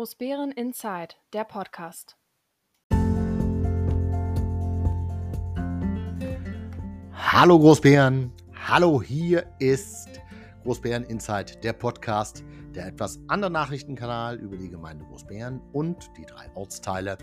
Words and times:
Großbären 0.00 0.50
Inside, 0.52 1.16
der 1.34 1.44
Podcast. 1.44 2.16
Hallo 7.12 7.58
Großbären, 7.58 8.32
hallo, 8.66 9.02
hier 9.02 9.44
ist 9.58 10.08
Großbären 10.62 11.04
Inside, 11.04 11.56
der 11.62 11.74
Podcast, 11.74 12.42
der 12.74 12.86
etwas 12.86 13.20
andere 13.28 13.50
Nachrichtenkanal 13.50 14.38
über 14.38 14.56
die 14.56 14.70
Gemeinde 14.70 15.04
Großbären 15.04 15.60
und 15.74 16.10
die 16.16 16.24
drei 16.24 16.46
Ortsteile 16.54 17.18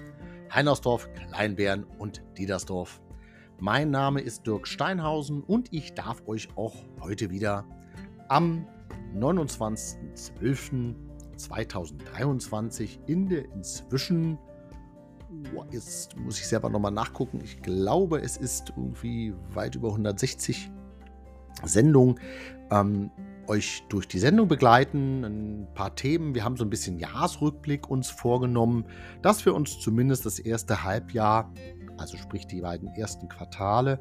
Heinersdorf, 0.54 1.10
Kleinbären 1.32 1.84
und 1.98 2.22
Diedersdorf. 2.38 3.02
Mein 3.60 3.90
Name 3.90 4.22
ist 4.22 4.46
Dirk 4.46 4.68
Steinhausen 4.68 5.42
und 5.42 5.74
ich 5.74 5.96
darf 5.96 6.28
euch 6.28 6.56
auch 6.56 6.76
heute 7.02 7.32
wieder 7.32 7.66
am 8.28 8.68
29.12.2023 11.38 13.00
in 13.08 13.30
der 13.30 13.46
inzwischen, 13.54 14.38
jetzt 15.72 16.18
muss 16.18 16.40
ich 16.40 16.48
selber 16.48 16.70
nochmal 16.70 16.92
nachgucken, 16.92 17.40
ich 17.44 17.62
glaube, 17.62 18.22
es 18.22 18.38
ist 18.38 18.74
irgendwie 18.76 19.34
weit 19.54 19.76
über 19.76 19.90
160 19.90 20.72
Sendungen, 21.64 22.20
ähm, 22.72 23.12
euch 23.48 23.84
durch 23.90 24.08
die 24.08 24.20
Sendung 24.20 24.48
begleiten, 24.48 25.24
ein 25.24 25.68
paar 25.74 25.96
Themen. 25.96 26.36
Wir 26.36 26.44
haben 26.44 26.58
so 26.58 26.66
ein 26.66 26.70
bisschen 26.70 27.00
Jahresrückblick 27.00 27.90
uns 27.90 28.10
vorgenommen, 28.10 28.86
dass 29.22 29.46
wir 29.46 29.56
uns 29.56 29.80
zumindest 29.80 30.26
das 30.26 30.40
erste 30.40 30.84
Halbjahr, 30.84 31.54
also 31.98 32.18
sprich 32.18 32.46
die 32.46 32.62
beiden 32.62 32.90
ersten 32.90 33.30
Quartale, 33.30 34.00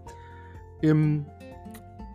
im 0.82 1.26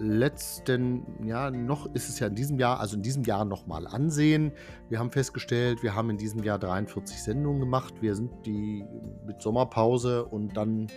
letzten, 0.01 1.25
ja, 1.25 1.49
noch 1.51 1.93
ist 1.93 2.09
es 2.09 2.19
ja 2.19 2.27
in 2.27 2.35
diesem 2.35 2.59
Jahr, 2.59 2.79
also 2.79 2.97
in 2.97 3.03
diesem 3.03 3.23
Jahr 3.23 3.45
nochmal 3.45 3.87
ansehen. 3.87 4.51
Wir 4.89 4.99
haben 4.99 5.11
festgestellt, 5.11 5.83
wir 5.83 5.95
haben 5.95 6.09
in 6.09 6.17
diesem 6.17 6.43
Jahr 6.43 6.59
43 6.59 7.21
Sendungen 7.21 7.59
gemacht. 7.59 7.93
Wir 8.01 8.15
sind 8.15 8.31
die 8.45 8.83
mit 9.25 9.41
Sommerpause 9.41 10.25
und 10.25 10.57
dann, 10.57 10.87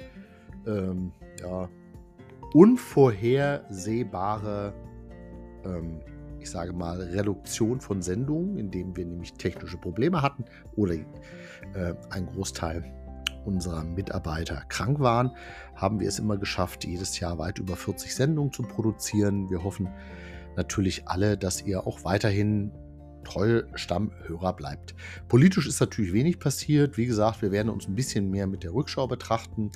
ähm, 0.66 1.12
ja, 1.40 1.68
unvorhersehbare, 2.54 4.72
ähm, 5.64 6.00
ich 6.40 6.50
sage 6.50 6.72
mal, 6.72 7.00
Reduktion 7.00 7.80
von 7.80 8.00
Sendungen, 8.00 8.58
indem 8.58 8.96
wir 8.96 9.04
nämlich 9.04 9.34
technische 9.34 9.76
Probleme 9.76 10.22
hatten 10.22 10.44
oder 10.76 10.94
äh, 10.94 11.04
ein 12.10 12.26
Großteil 12.26 12.84
unserer 13.44 13.84
Mitarbeiter 13.84 14.62
krank 14.68 15.00
waren, 15.00 15.32
haben 15.74 16.00
wir 16.00 16.08
es 16.08 16.18
immer 16.18 16.36
geschafft, 16.36 16.84
jedes 16.84 17.18
Jahr 17.20 17.38
weit 17.38 17.58
über 17.58 17.76
40 17.76 18.14
Sendungen 18.14 18.52
zu 18.52 18.62
produzieren. 18.62 19.50
Wir 19.50 19.62
hoffen 19.64 19.88
natürlich 20.56 21.08
alle, 21.08 21.36
dass 21.36 21.62
ihr 21.62 21.86
auch 21.86 22.04
weiterhin 22.04 22.72
treue 23.24 23.66
Stammhörer 23.74 24.52
bleibt. 24.52 24.94
Politisch 25.28 25.66
ist 25.66 25.80
natürlich 25.80 26.12
wenig 26.12 26.38
passiert. 26.38 26.96
Wie 26.96 27.06
gesagt, 27.06 27.42
wir 27.42 27.50
werden 27.50 27.70
uns 27.70 27.88
ein 27.88 27.94
bisschen 27.94 28.30
mehr 28.30 28.46
mit 28.46 28.62
der 28.62 28.74
Rückschau 28.74 29.06
betrachten. 29.06 29.72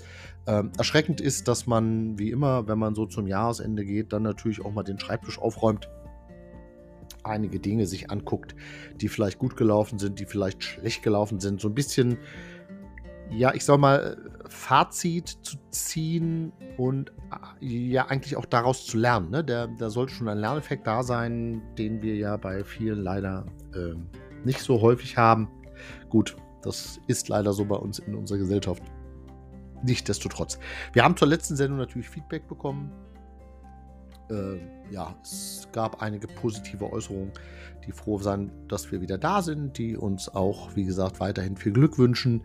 Ähm, 0.46 0.70
erschreckend 0.77 1.20
ist, 1.20 1.48
dass 1.48 1.66
man, 1.66 2.19
wie 2.19 2.30
immer, 2.30 2.69
wenn 2.69 2.78
man 2.78 2.94
so 2.94 3.06
zum 3.06 3.27
Jahresende 3.27 3.84
geht, 3.84 4.12
dann 4.12 4.22
natürlich 4.22 4.64
auch 4.64 4.72
mal 4.72 4.83
den 4.83 4.98
Schreibtisch 4.98 5.39
aufräumt 5.39 5.89
einige 7.24 7.61
Dinge 7.61 7.86
sich 7.86 8.11
anguckt, 8.11 8.55
die 9.00 9.08
vielleicht 9.08 9.39
gut 9.39 9.56
gelaufen 9.56 9.98
sind, 9.98 10.19
die 10.19 10.24
vielleicht 10.24 10.64
schlecht 10.64 11.02
gelaufen 11.02 11.41
sind, 11.41 11.61
so 11.61 11.69
ein 11.69 11.74
bisschen 11.74 12.19
ja, 13.31 13.55
ich 13.55 13.65
soll 13.65 13.79
mal 13.79 14.17
Fazit 14.48 15.29
zu 15.43 15.57
ziehen 15.71 16.53
und 16.77 17.11
äh, 17.61 17.67
ja, 17.67 18.07
eigentlich 18.07 18.37
auch 18.37 18.47
daraus 18.47 18.87
zu 18.87 18.97
lernen. 18.97 19.31
Ne? 19.31 19.45
Da, 19.45 19.67
da 19.67 19.91
sollte 19.91 20.15
schon 20.15 20.29
ein 20.29 20.39
Lerneffekt 20.39 20.87
da 20.87 21.03
sein, 21.03 21.62
den 21.77 22.03
wir 22.03 22.17
ja 22.17 22.37
bei 22.37 22.65
vielen 22.65 23.03
leider 23.03 23.45
äh, 23.75 23.95
nicht 24.45 24.61
so 24.61 24.80
häufig 24.80 25.17
haben. 25.17 25.48
Gut, 26.08 26.36
das 26.63 27.01
ist 27.07 27.29
leider 27.29 27.52
so 27.52 27.64
bei 27.64 27.77
uns 27.77 27.98
in 27.98 28.14
unserer 28.14 28.39
Gesellschaft. 28.39 28.83
Nichtsdestotrotz. 29.83 30.58
Wir 30.92 31.05
haben 31.05 31.17
zur 31.17 31.29
letzten 31.29 31.55
Sendung 31.55 31.79
natürlich 31.79 32.08
Feedback 32.08 32.48
bekommen. 32.48 32.91
Äh, 34.30 34.58
ja, 34.90 35.14
es 35.22 35.68
gab 35.72 36.02
einige 36.02 36.27
positive 36.27 36.92
Äußerungen, 36.92 37.33
die 37.86 37.92
froh 37.92 38.18
sind, 38.18 38.50
dass 38.68 38.92
wir 38.92 39.00
wieder 39.00 39.18
da 39.18 39.42
sind, 39.42 39.78
die 39.78 39.96
uns 39.96 40.28
auch, 40.28 40.74
wie 40.77 40.84
gesagt, 40.84 41.20
weiterhin 41.20 41.56
viel 41.56 41.72
Glück 41.72 41.98
wünschen. 41.98 42.42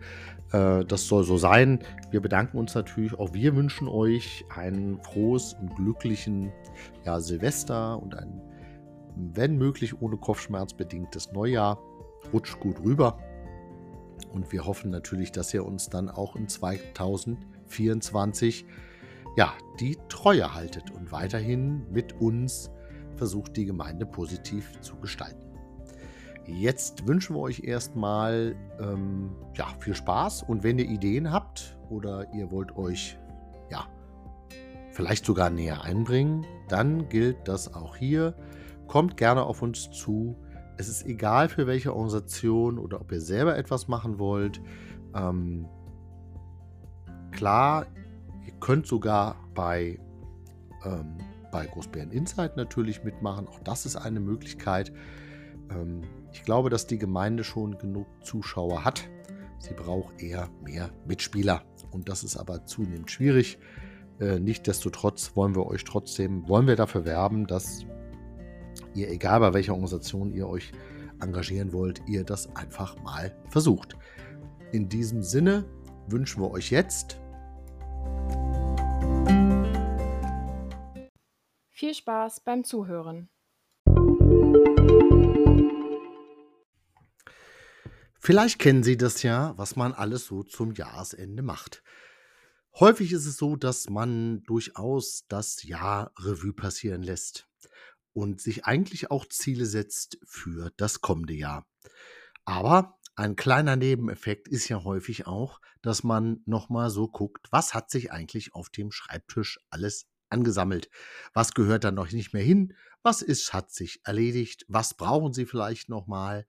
Äh, 0.52 0.84
das 0.84 1.06
soll 1.06 1.24
so 1.24 1.36
sein. 1.36 1.80
Wir 2.10 2.20
bedanken 2.20 2.58
uns 2.58 2.74
natürlich, 2.74 3.18
auch 3.18 3.34
wir 3.34 3.56
wünschen 3.56 3.88
euch 3.88 4.44
ein 4.54 4.98
frohes 5.02 5.54
und 5.54 5.74
glücklichen 5.76 6.52
ja, 7.04 7.20
Silvester 7.20 8.00
und 8.02 8.16
ein, 8.16 8.40
wenn 9.16 9.56
möglich, 9.56 10.00
ohne 10.00 10.16
Kopfschmerz 10.16 10.74
bedingtes 10.74 11.32
Neujahr. 11.32 11.78
Rutscht 12.32 12.58
gut 12.60 12.80
rüber. 12.82 13.18
Und 14.32 14.52
wir 14.52 14.64
hoffen 14.64 14.90
natürlich, 14.90 15.32
dass 15.32 15.52
ihr 15.54 15.64
uns 15.64 15.88
dann 15.88 16.08
auch 16.08 16.36
in 16.36 16.48
2024 16.48 18.64
ja, 19.36 19.52
die 19.80 19.98
Treue 20.08 20.54
haltet 20.54 20.90
und 20.90 21.10
weiterhin 21.12 21.90
mit 21.90 22.12
uns 22.20 22.70
versucht, 23.16 23.56
die 23.56 23.64
Gemeinde 23.64 24.06
positiv 24.06 24.80
zu 24.80 24.96
gestalten. 24.96 25.44
Jetzt 26.46 27.06
wünschen 27.08 27.36
wir 27.36 27.40
euch 27.40 27.64
erstmal 27.64 28.54
ähm, 28.78 29.34
ja, 29.54 29.66
viel 29.80 29.94
Spaß 29.94 30.42
und 30.42 30.62
wenn 30.62 30.78
ihr 30.78 30.88
Ideen 30.88 31.32
habt 31.32 31.76
oder 31.88 32.32
ihr 32.34 32.50
wollt 32.50 32.76
euch 32.76 33.18
ja, 33.70 33.86
vielleicht 34.90 35.24
sogar 35.24 35.48
näher 35.48 35.82
einbringen, 35.82 36.44
dann 36.68 37.08
gilt 37.08 37.48
das 37.48 37.72
auch 37.72 37.96
hier. 37.96 38.34
Kommt 38.88 39.16
gerne 39.16 39.42
auf 39.42 39.62
uns 39.62 39.90
zu. 39.90 40.36
Es 40.76 40.88
ist 40.88 41.06
egal 41.06 41.48
für 41.48 41.66
welche 41.66 41.94
Organisation 41.94 42.78
oder 42.78 43.00
ob 43.00 43.10
ihr 43.10 43.22
selber 43.22 43.56
etwas 43.56 43.88
machen 43.88 44.18
wollt. 44.18 44.60
Ähm, 45.14 45.66
klar, 47.30 47.86
ihr 48.46 48.52
könnt 48.60 48.86
sogar 48.86 49.36
bei, 49.54 49.98
ähm, 50.84 51.18
bei 51.50 51.66
Großbären 51.66 52.10
Insight 52.10 52.56
natürlich 52.56 53.04
mitmachen. 53.04 53.46
Auch 53.46 53.60
das 53.60 53.86
ist 53.86 53.96
eine 53.96 54.20
Möglichkeit. 54.20 54.92
Ähm, 55.70 56.02
ich 56.32 56.42
glaube, 56.44 56.70
dass 56.70 56.86
die 56.86 56.98
Gemeinde 56.98 57.44
schon 57.44 57.78
genug 57.78 58.06
Zuschauer 58.22 58.84
hat. 58.84 59.08
Sie 59.58 59.74
braucht 59.74 60.20
eher 60.20 60.48
mehr 60.62 60.90
Mitspieler. 61.06 61.62
Und 61.90 62.08
das 62.08 62.24
ist 62.24 62.36
aber 62.36 62.66
zunehmend 62.66 63.10
schwierig. 63.10 63.58
Äh, 64.20 64.38
Nichtsdestotrotz 64.38 65.36
wollen 65.36 65.54
wir 65.54 65.66
euch 65.66 65.84
trotzdem, 65.84 66.48
wollen 66.48 66.66
wir 66.66 66.76
dafür 66.76 67.04
werben, 67.04 67.46
dass 67.46 67.86
ihr, 68.94 69.10
egal 69.10 69.40
bei 69.40 69.54
welcher 69.54 69.72
Organisation 69.72 70.32
ihr 70.32 70.48
euch 70.48 70.72
engagieren 71.20 71.72
wollt, 71.72 72.02
ihr 72.06 72.24
das 72.24 72.54
einfach 72.56 73.00
mal 73.02 73.34
versucht. 73.48 73.96
In 74.72 74.88
diesem 74.88 75.22
Sinne 75.22 75.64
wünschen 76.08 76.42
wir 76.42 76.50
euch 76.50 76.70
jetzt 76.70 77.20
viel 81.84 81.94
Spaß 81.94 82.40
beim 82.40 82.64
Zuhören. 82.64 83.28
Vielleicht 88.18 88.58
kennen 88.58 88.82
Sie 88.82 88.96
das 88.96 89.22
ja, 89.22 89.52
was 89.58 89.76
man 89.76 89.92
alles 89.92 90.24
so 90.24 90.42
zum 90.42 90.72
Jahresende 90.72 91.42
macht. 91.42 91.82
Häufig 92.80 93.12
ist 93.12 93.26
es 93.26 93.36
so, 93.36 93.56
dass 93.56 93.90
man 93.90 94.42
durchaus 94.44 95.26
das 95.28 95.62
Jahr 95.62 96.10
Revue 96.18 96.54
passieren 96.54 97.02
lässt 97.02 97.50
und 98.14 98.40
sich 98.40 98.64
eigentlich 98.64 99.10
auch 99.10 99.26
Ziele 99.28 99.66
setzt 99.66 100.18
für 100.24 100.72
das 100.78 101.02
kommende 101.02 101.34
Jahr. 101.34 101.66
Aber 102.46 102.98
ein 103.16 103.36
kleiner 103.36 103.76
Nebeneffekt 103.76 104.48
ist 104.48 104.68
ja 104.68 104.82
häufig 104.82 105.26
auch, 105.26 105.60
dass 105.82 106.02
man 106.02 106.40
nochmal 106.46 106.90
so 106.90 107.08
guckt, 107.08 107.46
was 107.50 107.74
hat 107.74 107.90
sich 107.90 108.10
eigentlich 108.12 108.54
auf 108.54 108.70
dem 108.70 108.90
Schreibtisch 108.90 109.60
alles 109.70 110.06
angesammelt? 110.30 110.90
Was 111.32 111.54
gehört 111.54 111.84
da 111.84 111.92
noch 111.92 112.10
nicht 112.10 112.32
mehr 112.32 112.42
hin? 112.42 112.74
Was 113.02 113.22
ist, 113.22 113.52
hat 113.52 113.70
sich 113.70 114.00
erledigt? 114.04 114.64
Was 114.68 114.94
brauchen 114.94 115.32
Sie 115.32 115.46
vielleicht 115.46 115.88
nochmal? 115.88 116.46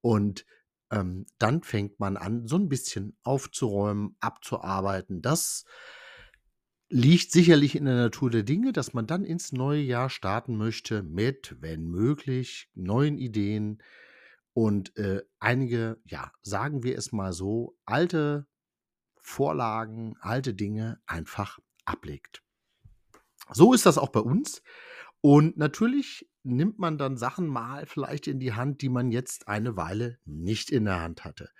Und 0.00 0.46
ähm, 0.90 1.26
dann 1.38 1.62
fängt 1.62 2.00
man 2.00 2.16
an, 2.16 2.46
so 2.46 2.56
ein 2.56 2.68
bisschen 2.68 3.16
aufzuräumen, 3.22 4.16
abzuarbeiten. 4.20 5.20
Das 5.20 5.64
liegt 6.88 7.32
sicherlich 7.32 7.76
in 7.76 7.84
der 7.84 7.96
Natur 7.96 8.30
der 8.30 8.44
Dinge, 8.44 8.72
dass 8.72 8.94
man 8.94 9.06
dann 9.06 9.24
ins 9.24 9.52
neue 9.52 9.82
Jahr 9.82 10.08
starten 10.08 10.56
möchte 10.56 11.02
mit, 11.02 11.56
wenn 11.60 11.84
möglich, 11.84 12.70
neuen 12.74 13.18
Ideen 13.18 13.82
und 14.58 14.96
äh, 14.96 15.22
einige, 15.38 16.00
ja, 16.04 16.32
sagen 16.42 16.82
wir 16.82 16.98
es 16.98 17.12
mal 17.12 17.32
so, 17.32 17.78
alte 17.84 18.48
Vorlagen, 19.14 20.16
alte 20.18 20.52
Dinge 20.52 21.00
einfach 21.06 21.60
ablegt. 21.84 22.42
So 23.52 23.72
ist 23.72 23.86
das 23.86 23.98
auch 23.98 24.08
bei 24.08 24.18
uns. 24.18 24.64
Und 25.20 25.58
natürlich 25.58 26.28
nimmt 26.42 26.80
man 26.80 26.98
dann 26.98 27.16
Sachen 27.16 27.46
mal 27.46 27.86
vielleicht 27.86 28.26
in 28.26 28.40
die 28.40 28.52
Hand, 28.52 28.82
die 28.82 28.88
man 28.88 29.12
jetzt 29.12 29.46
eine 29.46 29.76
Weile 29.76 30.18
nicht 30.24 30.70
in 30.70 30.86
der 30.86 31.02
Hand 31.02 31.24
hatte. 31.24 31.50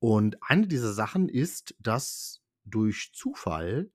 Und 0.00 0.36
eine 0.42 0.66
dieser 0.66 0.92
Sachen 0.92 1.28
ist, 1.28 1.76
dass 1.78 2.42
durch 2.64 3.12
Zufall 3.14 3.92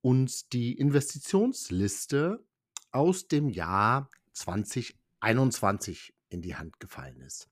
uns 0.00 0.48
die 0.48 0.78
Investitionsliste 0.78 2.42
aus 2.90 3.28
dem 3.28 3.50
Jahr 3.50 4.10
2021 4.32 6.15
in 6.36 6.42
die 6.42 6.56
Hand 6.56 6.80
gefallen 6.80 7.20
ist. 7.20 7.48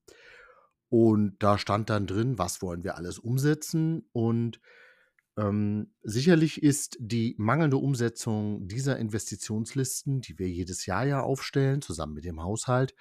Und 0.88 1.36
da 1.42 1.58
stand 1.58 1.90
dann 1.90 2.06
drin, 2.06 2.38
was 2.38 2.62
wollen 2.62 2.84
wir 2.84 2.96
alles 2.96 3.18
umsetzen. 3.18 4.08
Und 4.12 4.60
ähm, 5.36 5.92
sicherlich 6.02 6.62
ist 6.62 6.96
die 7.00 7.34
mangelnde 7.38 7.78
Umsetzung 7.78 8.68
dieser 8.68 8.98
Investitionslisten, 8.98 10.20
die 10.20 10.38
wir 10.38 10.48
jedes 10.48 10.86
Jahr 10.86 11.04
ja 11.04 11.20
aufstellen, 11.20 11.82
zusammen 11.82 12.14
mit 12.14 12.24
dem 12.24 12.42
Haushalt, 12.42 12.94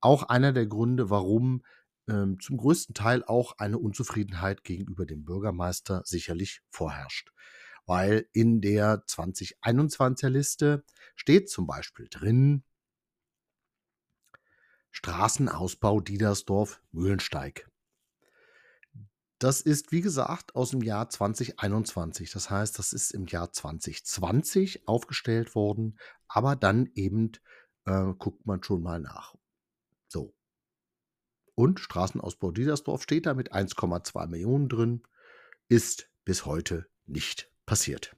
auch 0.00 0.24
einer 0.24 0.52
der 0.52 0.66
Gründe, 0.66 1.10
warum 1.10 1.62
ähm, 2.08 2.38
zum 2.40 2.56
größten 2.56 2.94
Teil 2.94 3.22
auch 3.24 3.58
eine 3.58 3.78
Unzufriedenheit 3.78 4.64
gegenüber 4.64 5.06
dem 5.06 5.24
Bürgermeister 5.24 6.02
sicherlich 6.04 6.62
vorherrscht. 6.70 7.32
Weil 7.86 8.28
in 8.32 8.60
der 8.60 9.04
2021er 9.06 10.28
Liste 10.28 10.84
steht 11.14 11.48
zum 11.48 11.66
Beispiel 11.66 12.08
drin, 12.10 12.64
Straßenausbau 14.96 16.00
Diedersdorf 16.00 16.80
Mühlensteig. 16.90 17.70
Das 19.38 19.60
ist, 19.60 19.92
wie 19.92 20.00
gesagt, 20.00 20.56
aus 20.56 20.70
dem 20.70 20.80
Jahr 20.80 21.10
2021. 21.10 22.30
Das 22.30 22.48
heißt, 22.48 22.78
das 22.78 22.94
ist 22.94 23.10
im 23.10 23.26
Jahr 23.26 23.52
2020 23.52 24.88
aufgestellt 24.88 25.54
worden, 25.54 25.98
aber 26.28 26.56
dann 26.56 26.86
eben 26.94 27.32
äh, 27.84 28.14
guckt 28.18 28.46
man 28.46 28.62
schon 28.62 28.82
mal 28.82 28.98
nach. 28.98 29.34
So. 30.08 30.34
Und 31.54 31.78
Straßenausbau 31.78 32.50
Diedersdorf 32.50 33.02
steht 33.02 33.26
da 33.26 33.34
mit 33.34 33.52
1,2 33.52 34.26
Millionen 34.28 34.70
drin, 34.70 35.02
ist 35.68 36.08
bis 36.24 36.46
heute 36.46 36.86
nicht 37.04 37.52
passiert. 37.66 38.16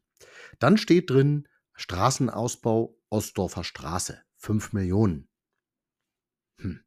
Dann 0.60 0.78
steht 0.78 1.10
drin 1.10 1.48
Straßenausbau 1.74 2.96
Ostdorfer 3.10 3.64
Straße, 3.64 4.22
5 4.36 4.72
Millionen. 4.74 5.28
Hm. 6.58 6.80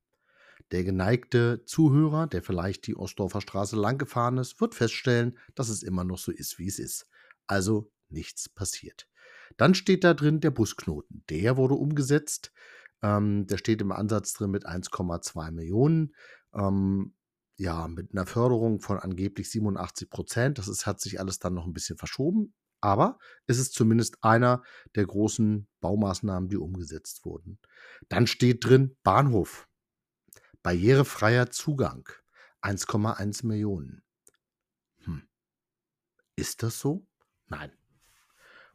Der 0.71 0.83
geneigte 0.83 1.63
Zuhörer, 1.65 2.27
der 2.27 2.41
vielleicht 2.41 2.88
die 2.88 2.95
Ostdorfer 2.95 3.41
Straße 3.41 3.75
lang 3.75 3.97
gefahren 3.97 4.38
ist, 4.38 4.62
wird 4.62 4.73
feststellen, 4.73 5.38
dass 5.53 5.69
es 5.69 5.83
immer 5.83 6.03
noch 6.03 6.18
so 6.18 6.31
ist, 6.31 6.59
wie 6.59 6.68
es 6.68 6.79
ist. 6.79 7.07
Also 7.45 7.91
nichts 8.09 8.47
passiert. 8.47 9.09
Dann 9.57 9.75
steht 9.75 10.03
da 10.03 10.13
drin 10.13 10.39
der 10.39 10.51
Busknoten. 10.51 11.23
Der 11.29 11.57
wurde 11.57 11.73
umgesetzt. 11.73 12.53
Ähm, 13.01 13.47
der 13.47 13.57
steht 13.57 13.81
im 13.81 13.91
Ansatz 13.91 14.33
drin 14.33 14.51
mit 14.51 14.65
1,2 14.65 15.51
Millionen. 15.51 16.15
Ähm, 16.53 17.15
ja, 17.57 17.88
mit 17.88 18.13
einer 18.13 18.25
Förderung 18.25 18.79
von 18.79 18.97
angeblich 18.97 19.50
87 19.51 20.09
Prozent. 20.09 20.57
Das 20.57 20.68
ist, 20.68 20.85
hat 20.85 21.01
sich 21.01 21.19
alles 21.19 21.39
dann 21.39 21.53
noch 21.53 21.65
ein 21.65 21.73
bisschen 21.73 21.97
verschoben. 21.97 22.53
Aber 22.81 23.19
es 23.48 23.60
ist 23.60 23.74
zumindest 23.74 24.24
einer 24.24 24.63
der 24.95 25.06
großen 25.06 25.68
Baumaßnahmen, 25.80 26.50
die 26.50 26.57
umgesetzt 26.57 27.25
wurden. 27.25 27.60
Dann 28.10 28.28
steht 28.28 28.66
drin 28.66 28.98
Bahnhof. 29.04 29.68
Barrierefreier 30.63 31.50
Zugang 31.51 32.10
1,1 32.62 33.45
Millionen. 33.45 34.04
Hm. 35.00 35.24
Ist 36.36 36.63
das 36.63 36.80
so? 36.80 37.07
Nein. 37.48 37.72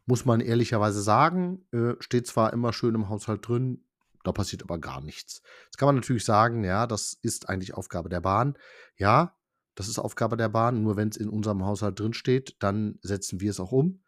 Muss 0.05 0.25
man 0.25 0.39
ehrlicherweise 0.39 1.01
sagen, 1.01 1.65
äh, 1.71 1.95
steht 1.99 2.27
zwar 2.27 2.53
immer 2.53 2.71
schön 2.71 2.95
im 2.95 3.09
Haushalt 3.09 3.47
drin, 3.47 3.83
da 4.23 4.31
passiert 4.31 4.63
aber 4.63 4.77
gar 4.79 5.01
nichts. 5.01 5.41
Jetzt 5.65 5.77
kann 5.77 5.87
man 5.87 5.95
natürlich 5.95 6.25
sagen, 6.25 6.63
ja, 6.63 6.87
das 6.87 7.13
ist 7.21 7.49
eigentlich 7.49 7.73
Aufgabe 7.73 8.09
der 8.09 8.21
Bahn. 8.21 8.57
Ja, 8.97 9.36
das 9.77 9.87
ist 9.87 9.99
Aufgabe 9.99 10.37
der 10.37 10.49
Bahn. 10.49 10.81
Nur 10.81 10.97
wenn 10.97 11.09
es 11.09 11.17
in 11.17 11.29
unserem 11.29 11.63
Haushalt 11.63 11.99
drin 11.99 12.13
steht, 12.13 12.55
dann 12.59 12.97
setzen 13.03 13.39
wir 13.39 13.51
es 13.51 13.59
auch 13.59 13.71
um. 13.71 14.01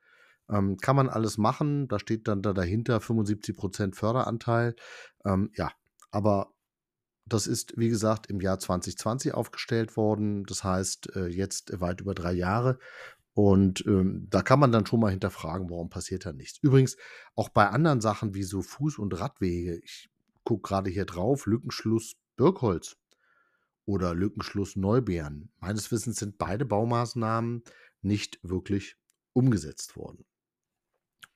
Ähm, 0.50 0.78
kann 0.78 0.96
man 0.96 1.10
alles 1.10 1.38
machen. 1.38 1.88
Da 1.88 2.00
steht 2.00 2.28
dann 2.28 2.42
da 2.42 2.54
dahinter 2.54 2.98
75% 2.98 3.94
Förderanteil. 3.94 4.76
Ähm, 5.24 5.52
ja, 5.56 5.72
aber 6.10 6.52
das 7.28 7.46
ist, 7.46 7.78
wie 7.78 7.90
gesagt, 7.90 8.28
im 8.32 8.42
Jahr 8.42 8.58
2020 8.58 9.36
aufgestellt 9.36 9.96
worden. 9.96 10.44
Das 10.46 10.64
heißt, 10.64 11.16
äh, 11.16 11.28
jetzt 11.28 11.80
weit 11.80 12.02
über 12.02 12.16
drei 12.16 12.34
Jahre. 12.34 12.80
Und 13.36 13.86
ähm, 13.86 14.26
da 14.32 14.42
kann 14.42 14.60
man 14.60 14.72
dann 14.72 14.88
schon 14.88 15.00
mal 15.00 15.12
hinterfragen, 15.12 15.70
warum 15.70 15.92
passiert 15.92 16.26
da 16.26 16.34
nichts. 16.34 16.58
Übrigens, 16.64 16.98
auch 17.36 17.50
bei 17.50 17.70
anderen 17.70 18.02
Sachen 18.02 18.34
wie 18.34 18.42
so 18.42 18.62
Fuß- 18.62 19.00
und 19.00 19.20
Radwege, 19.20 19.80
ich 19.84 20.10
gucke 20.44 20.68
gerade 20.68 20.90
hier 20.90 21.06
drauf, 21.06 21.46
Lückenschluss 21.46 22.16
Birkholz 22.38 22.98
oder 23.90 24.14
Lückenschluss 24.14 24.76
Neubeeren. 24.76 25.52
Meines 25.60 25.92
Wissens 25.92 26.18
sind 26.18 26.38
beide 26.38 26.64
Baumaßnahmen 26.64 27.64
nicht 28.04 28.40
wirklich 28.44 28.98
umgesetzt 29.34 29.96
worden. 29.96 30.26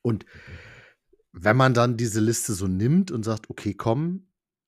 Und 0.04 0.28
wenn 1.32 1.58
man 1.58 1.74
dann 1.74 1.98
diese 1.98 2.20
Liste 2.20 2.54
so 2.54 2.68
nimmt 2.68 3.10
und 3.10 3.24
sagt, 3.24 3.50
okay, 3.50 3.74
komm, 3.74 4.28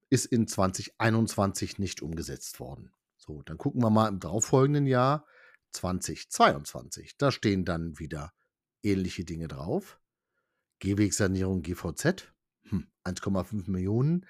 ist 0.10 0.26
in 0.26 0.48
2021 0.48 1.78
nicht 1.78 2.02
umgesetzt 2.02 2.60
worden. 2.60 2.92
So, 3.18 3.44
dann 3.44 3.60
gucken 3.60 3.84
wir 3.84 3.92
mal 3.92 4.08
im 4.08 4.20
darauffolgenden 4.20 4.88
Jahr 4.88 5.28
2022. 5.74 7.18
Da 7.18 7.32
stehen 7.32 7.66
dann 7.66 8.00
wieder 8.00 8.34
ähnliche 8.82 9.26
Dinge 9.26 9.48
drauf. 9.48 10.00
Gehwegsanierung 10.80 11.62
GVZ, 11.62 12.34
hm, 12.64 12.88
1,5 13.04 13.70
Millionen. 13.70 14.26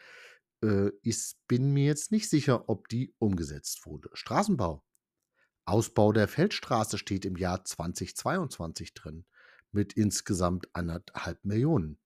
Äh, 0.65 0.91
ich 1.01 1.35
bin 1.47 1.71
mir 1.71 1.85
jetzt 1.85 2.11
nicht 2.11 2.29
sicher, 2.29 2.67
ob 2.69 2.89
die 2.89 3.13
umgesetzt 3.19 3.85
wurde. 3.85 4.09
Straßenbau. 4.13 4.83
Ausbau 5.65 6.11
der 6.11 6.27
Feldstraße 6.27 6.97
steht 6.97 7.25
im 7.25 7.37
Jahr 7.37 7.63
2022 7.63 8.93
drin 8.93 9.25
mit 9.71 9.93
insgesamt 9.93 10.69
anderthalb 10.73 11.43
Millionen. 11.43 11.99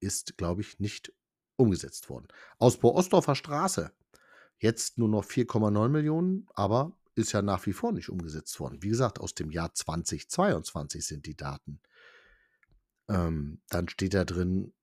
Ist, 0.00 0.36
glaube 0.36 0.60
ich, 0.60 0.78
nicht 0.78 1.12
umgesetzt 1.56 2.10
worden. 2.10 2.28
Ausbau 2.58 2.94
Ostdorfer 2.94 3.34
Straße. 3.34 3.92
Jetzt 4.58 4.98
nur 4.98 5.08
noch 5.08 5.24
4,9 5.24 5.88
Millionen, 5.88 6.46
aber 6.54 6.98
ist 7.14 7.32
ja 7.32 7.40
nach 7.40 7.64
wie 7.66 7.72
vor 7.72 7.92
nicht 7.92 8.10
umgesetzt 8.10 8.58
worden. 8.60 8.82
Wie 8.82 8.90
gesagt, 8.90 9.20
aus 9.20 9.34
dem 9.34 9.50
Jahr 9.50 9.74
2022 9.74 11.04
sind 11.04 11.26
die 11.26 11.36
Daten. 11.36 11.80
Ähm, 13.08 13.62
dann 13.68 13.88
steht 13.88 14.12
da 14.12 14.24
drin 14.24 14.74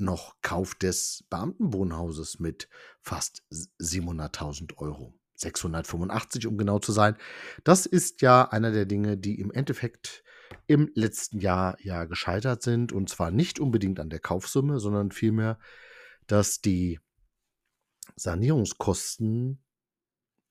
noch 0.00 0.36
Kauf 0.42 0.74
des 0.74 1.24
Beamtenwohnhauses 1.30 2.38
mit 2.38 2.68
fast 3.00 3.42
700.000 3.50 4.76
Euro. 4.78 5.14
685, 5.40 6.46
um 6.46 6.58
genau 6.58 6.78
zu 6.78 6.92
sein. 6.92 7.16
Das 7.64 7.86
ist 7.86 8.20
ja 8.20 8.48
einer 8.48 8.72
der 8.72 8.84
Dinge, 8.84 9.16
die 9.16 9.40
im 9.40 9.50
Endeffekt 9.50 10.22
im 10.66 10.90
letzten 10.94 11.38
Jahr 11.38 11.76
ja 11.80 12.04
gescheitert 12.04 12.62
sind. 12.62 12.92
Und 12.92 13.08
zwar 13.08 13.30
nicht 13.30 13.58
unbedingt 13.58 14.00
an 14.00 14.10
der 14.10 14.20
Kaufsumme, 14.20 14.80
sondern 14.80 15.12
vielmehr, 15.12 15.58
dass 16.26 16.60
die 16.60 17.00
Sanierungskosten 18.16 19.62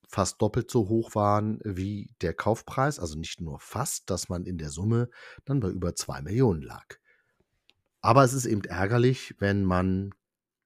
fast 0.07 0.41
doppelt 0.41 0.71
so 0.71 0.89
hoch 0.89 1.13
waren 1.13 1.59
wie 1.63 2.15
der 2.21 2.33
Kaufpreis. 2.33 2.99
Also 2.99 3.17
nicht 3.17 3.41
nur 3.41 3.59
fast, 3.59 4.09
dass 4.09 4.27
man 4.27 4.45
in 4.45 4.57
der 4.57 4.69
Summe 4.69 5.09
dann 5.45 5.59
bei 5.59 5.69
über 5.69 5.95
zwei 5.95 6.21
Millionen 6.21 6.63
lag. 6.63 6.97
Aber 8.01 8.23
es 8.23 8.33
ist 8.33 8.45
eben 8.45 8.63
ärgerlich, 8.63 9.35
wenn 9.39 9.63
man, 9.65 10.13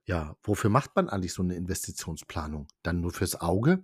ja, 0.06 0.36
wofür 0.44 0.70
macht 0.70 0.96
man 0.96 1.10
eigentlich 1.10 1.34
so 1.34 1.44
eine 1.44 1.56
Investitionsplanung? 1.56 2.68
Dann 2.84 3.02
nur 3.02 3.12
fürs 3.12 3.40
Auge? 3.40 3.84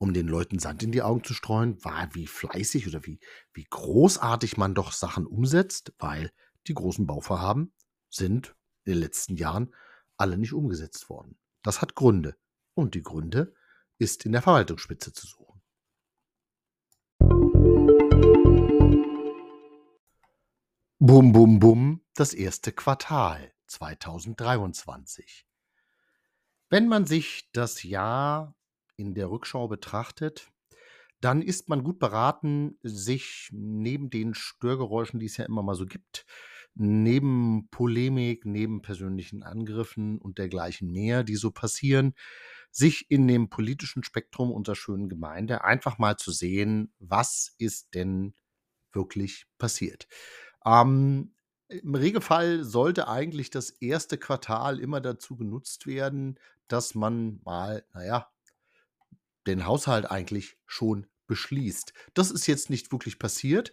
um 0.00 0.14
den 0.14 0.28
Leuten 0.28 0.58
Sand 0.58 0.82
in 0.82 0.92
die 0.92 1.02
Augen 1.02 1.22
zu 1.24 1.34
streuen, 1.34 1.84
war, 1.84 2.08
wie 2.14 2.26
fleißig 2.26 2.88
oder 2.88 3.04
wie, 3.04 3.20
wie 3.52 3.66
großartig 3.68 4.56
man 4.56 4.74
doch 4.74 4.92
Sachen 4.92 5.26
umsetzt, 5.26 5.92
weil 5.98 6.32
die 6.66 6.74
großen 6.74 7.06
Bauvorhaben 7.06 7.74
sind 8.08 8.56
in 8.84 8.94
den 8.94 9.00
letzten 9.00 9.36
Jahren 9.36 9.74
alle 10.16 10.38
nicht 10.38 10.54
umgesetzt 10.54 11.10
worden. 11.10 11.38
Das 11.62 11.82
hat 11.82 11.94
Gründe. 11.96 12.36
Und 12.72 12.94
die 12.94 13.02
Gründe 13.02 13.54
ist 13.98 14.24
in 14.24 14.32
der 14.32 14.40
Verwaltungsspitze 14.40 15.12
zu 15.12 15.26
suchen. 15.26 15.49
Bum, 21.02 21.32
bum, 21.32 21.58
bum, 21.60 22.02
das 22.12 22.34
erste 22.34 22.72
Quartal 22.72 23.54
2023. 23.68 25.46
Wenn 26.68 26.88
man 26.88 27.06
sich 27.06 27.48
das 27.54 27.82
Jahr 27.84 28.54
in 28.98 29.14
der 29.14 29.30
Rückschau 29.30 29.66
betrachtet, 29.66 30.52
dann 31.22 31.40
ist 31.40 31.70
man 31.70 31.84
gut 31.84 32.00
beraten, 32.00 32.78
sich 32.82 33.48
neben 33.50 34.10
den 34.10 34.34
Störgeräuschen, 34.34 35.20
die 35.20 35.24
es 35.24 35.38
ja 35.38 35.46
immer 35.46 35.62
mal 35.62 35.74
so 35.74 35.86
gibt, 35.86 36.26
neben 36.74 37.70
Polemik, 37.70 38.44
neben 38.44 38.82
persönlichen 38.82 39.42
Angriffen 39.42 40.18
und 40.18 40.36
dergleichen 40.36 40.92
mehr, 40.92 41.24
die 41.24 41.36
so 41.36 41.50
passieren, 41.50 42.12
sich 42.70 43.10
in 43.10 43.26
dem 43.26 43.48
politischen 43.48 44.04
Spektrum 44.04 44.52
unserer 44.52 44.76
schönen 44.76 45.08
Gemeinde 45.08 45.64
einfach 45.64 45.96
mal 45.96 46.18
zu 46.18 46.30
sehen, 46.30 46.92
was 46.98 47.54
ist 47.56 47.94
denn 47.94 48.34
wirklich 48.92 49.46
passiert. 49.56 50.06
Ähm, 50.64 51.32
Im 51.68 51.94
Regelfall 51.94 52.64
sollte 52.64 53.08
eigentlich 53.08 53.50
das 53.50 53.70
erste 53.70 54.18
Quartal 54.18 54.80
immer 54.80 55.00
dazu 55.00 55.36
genutzt 55.36 55.86
werden, 55.86 56.38
dass 56.68 56.94
man 56.94 57.40
mal, 57.44 57.84
naja, 57.94 58.30
den 59.46 59.66
Haushalt 59.66 60.10
eigentlich 60.10 60.58
schon 60.66 61.06
beschließt. 61.26 61.92
Das 62.14 62.30
ist 62.30 62.46
jetzt 62.46 62.70
nicht 62.70 62.92
wirklich 62.92 63.18
passiert. 63.18 63.72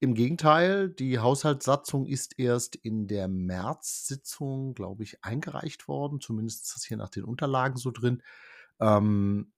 Im 0.00 0.14
Gegenteil, 0.14 0.90
die 0.90 1.20
Haushaltssatzung 1.20 2.06
ist 2.06 2.38
erst 2.38 2.74
in 2.74 3.06
der 3.06 3.28
März-Sitzung, 3.28 4.74
glaube 4.74 5.04
ich, 5.04 5.24
eingereicht 5.24 5.86
worden. 5.86 6.20
Zumindest 6.20 6.64
ist 6.64 6.74
das 6.74 6.84
hier 6.84 6.96
nach 6.96 7.08
den 7.08 7.24
Unterlagen 7.24 7.76
so 7.76 7.92
drin. 7.92 8.22
Ähm, 8.80 9.52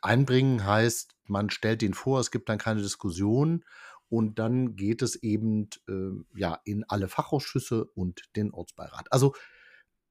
einbringen 0.00 0.64
heißt, 0.64 1.14
man 1.24 1.50
stellt 1.50 1.82
den 1.82 1.92
vor, 1.92 2.20
es 2.20 2.30
gibt 2.30 2.48
dann 2.48 2.58
keine 2.58 2.80
Diskussion 2.80 3.64
und 4.08 4.38
dann 4.38 4.76
geht 4.76 5.02
es 5.02 5.16
eben 5.16 5.68
äh, 5.88 6.38
ja 6.38 6.58
in 6.64 6.84
alle 6.84 7.08
Fachausschüsse 7.08 7.84
und 7.84 8.22
den 8.36 8.52
Ortsbeirat. 8.52 9.12
Also 9.12 9.34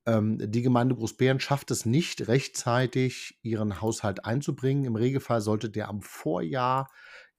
ähm, 0.05 0.37
die 0.39 0.61
Gemeinde 0.61 0.95
Großbären 0.95 1.39
schafft 1.39 1.71
es 1.71 1.85
nicht 1.85 2.27
rechtzeitig, 2.27 3.39
ihren 3.41 3.81
Haushalt 3.81 4.25
einzubringen. 4.25 4.85
Im 4.85 4.95
Regelfall 4.95 5.41
sollte 5.41 5.69
der 5.69 5.89
am 5.89 6.01
Vorjahr 6.01 6.91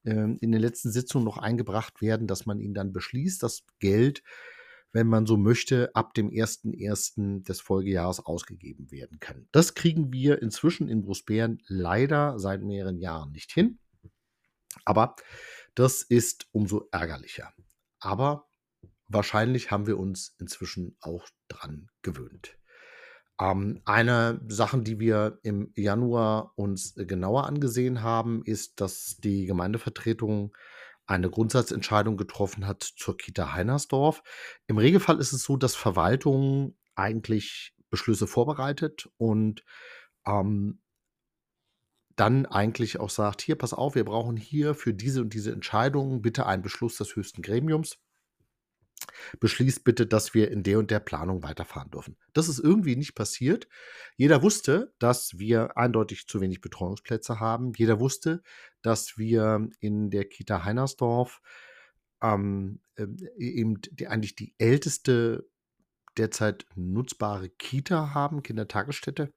äh, 0.04 0.12
in 0.12 0.52
den 0.52 0.60
letzten 0.60 0.90
Sitzungen 0.90 1.24
noch 1.24 1.38
eingebracht 1.38 2.00
werden, 2.00 2.26
dass 2.26 2.46
man 2.46 2.60
ihn 2.60 2.74
dann 2.74 2.92
beschließt. 2.92 3.42
Das 3.42 3.64
Geld 3.78 4.22
wenn 4.96 5.08
man 5.08 5.26
so 5.26 5.36
möchte, 5.36 5.94
ab 5.94 6.14
dem 6.14 6.30
1.1. 6.30 7.44
des 7.44 7.60
Folgejahres 7.60 8.24
ausgegeben 8.24 8.90
werden 8.90 9.20
kann. 9.20 9.46
Das 9.52 9.74
kriegen 9.74 10.10
wir 10.10 10.40
inzwischen 10.40 10.88
in 10.88 11.02
Großbären 11.02 11.62
leider 11.66 12.38
seit 12.38 12.62
mehreren 12.62 12.98
Jahren 12.98 13.30
nicht 13.32 13.52
hin. 13.52 13.78
Aber 14.86 15.16
das 15.76 16.02
ist 16.02 16.48
umso 16.50 16.88
ärgerlicher. 16.90 17.52
Aber 18.00 18.48
wahrscheinlich 19.08 19.70
haben 19.70 19.86
wir 19.86 19.98
uns 19.98 20.34
inzwischen 20.40 20.96
auch 21.00 21.28
dran 21.48 21.88
gewöhnt. 22.02 22.58
Ähm, 23.40 23.82
eine 23.84 24.40
Sache, 24.48 24.80
die 24.82 24.98
wir 24.98 25.38
im 25.42 25.70
Januar 25.76 26.52
uns 26.56 26.94
genauer 26.96 27.46
angesehen 27.46 28.02
haben, 28.02 28.42
ist, 28.44 28.80
dass 28.80 29.18
die 29.18 29.46
Gemeindevertretung 29.46 30.56
eine 31.06 31.30
Grundsatzentscheidung 31.30 32.16
getroffen 32.16 32.66
hat 32.66 32.82
zur 32.82 33.16
Kita 33.16 33.52
Heinersdorf. 33.52 34.22
Im 34.66 34.78
Regelfall 34.78 35.20
ist 35.20 35.32
es 35.32 35.44
so, 35.44 35.56
dass 35.56 35.76
Verwaltung 35.76 36.76
eigentlich 36.96 37.74
Beschlüsse 37.90 38.26
vorbereitet 38.26 39.08
und 39.18 39.62
ähm, 40.26 40.80
dann 42.16 42.46
eigentlich 42.46 42.98
auch 42.98 43.10
sagt, 43.10 43.42
hier, 43.42 43.56
pass 43.56 43.74
auf, 43.74 43.94
wir 43.94 44.04
brauchen 44.04 44.36
hier 44.36 44.74
für 44.74 44.94
diese 44.94 45.20
und 45.20 45.34
diese 45.34 45.52
Entscheidung 45.52 46.22
bitte 46.22 46.46
einen 46.46 46.62
Beschluss 46.62 46.96
des 46.96 47.14
höchsten 47.14 47.42
Gremiums 47.42 47.98
beschließt 49.40 49.84
bitte, 49.84 50.06
dass 50.06 50.34
wir 50.34 50.50
in 50.50 50.62
der 50.62 50.78
und 50.78 50.90
der 50.90 51.00
Planung 51.00 51.42
weiterfahren 51.42 51.90
dürfen. 51.90 52.16
Das 52.32 52.48
ist 52.48 52.58
irgendwie 52.58 52.96
nicht 52.96 53.14
passiert. 53.14 53.68
Jeder 54.16 54.42
wusste, 54.42 54.94
dass 54.98 55.38
wir 55.38 55.76
eindeutig 55.76 56.26
zu 56.26 56.40
wenig 56.40 56.60
Betreuungsplätze 56.60 57.40
haben. 57.40 57.72
Jeder 57.76 58.00
wusste, 58.00 58.42
dass 58.82 59.18
wir 59.18 59.68
in 59.80 60.10
der 60.10 60.24
Kita 60.28 60.64
Heinersdorf 60.64 61.40
ähm, 62.22 62.80
äh, 62.96 63.06
eben 63.38 63.80
die, 63.80 64.08
eigentlich 64.08 64.36
die 64.36 64.54
älteste 64.58 65.48
derzeit 66.16 66.66
nutzbare 66.74 67.50
Kita 67.50 68.14
haben, 68.14 68.42
Kindertagesstätte. 68.42 69.32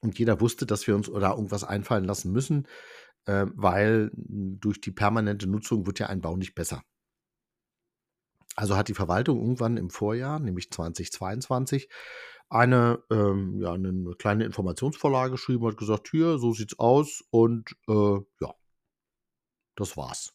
Und 0.00 0.18
jeder 0.18 0.40
wusste, 0.40 0.66
dass 0.66 0.86
wir 0.86 0.94
uns 0.94 1.10
da 1.10 1.32
irgendwas 1.32 1.64
einfallen 1.64 2.04
lassen 2.04 2.32
müssen, 2.32 2.66
äh, 3.26 3.46
weil 3.54 4.10
durch 4.14 4.80
die 4.80 4.92
permanente 4.92 5.46
Nutzung 5.46 5.86
wird 5.86 5.98
ja 5.98 6.06
ein 6.06 6.20
Bau 6.20 6.36
nicht 6.36 6.54
besser. 6.54 6.82
Also 8.56 8.76
hat 8.76 8.88
die 8.88 8.94
Verwaltung 8.94 9.40
irgendwann 9.40 9.76
im 9.76 9.90
Vorjahr, 9.90 10.38
nämlich 10.38 10.70
2022, 10.70 11.88
eine, 12.48 13.02
ähm, 13.10 13.60
ja, 13.60 13.72
eine 13.72 14.14
kleine 14.16 14.44
Informationsvorlage 14.44 15.32
geschrieben, 15.32 15.66
hat 15.66 15.76
gesagt, 15.76 16.08
hier, 16.10 16.38
so 16.38 16.52
sieht's 16.52 16.78
aus 16.78 17.24
und 17.30 17.74
äh, 17.88 18.20
ja, 18.40 18.54
das 19.74 19.96
war's. 19.96 20.34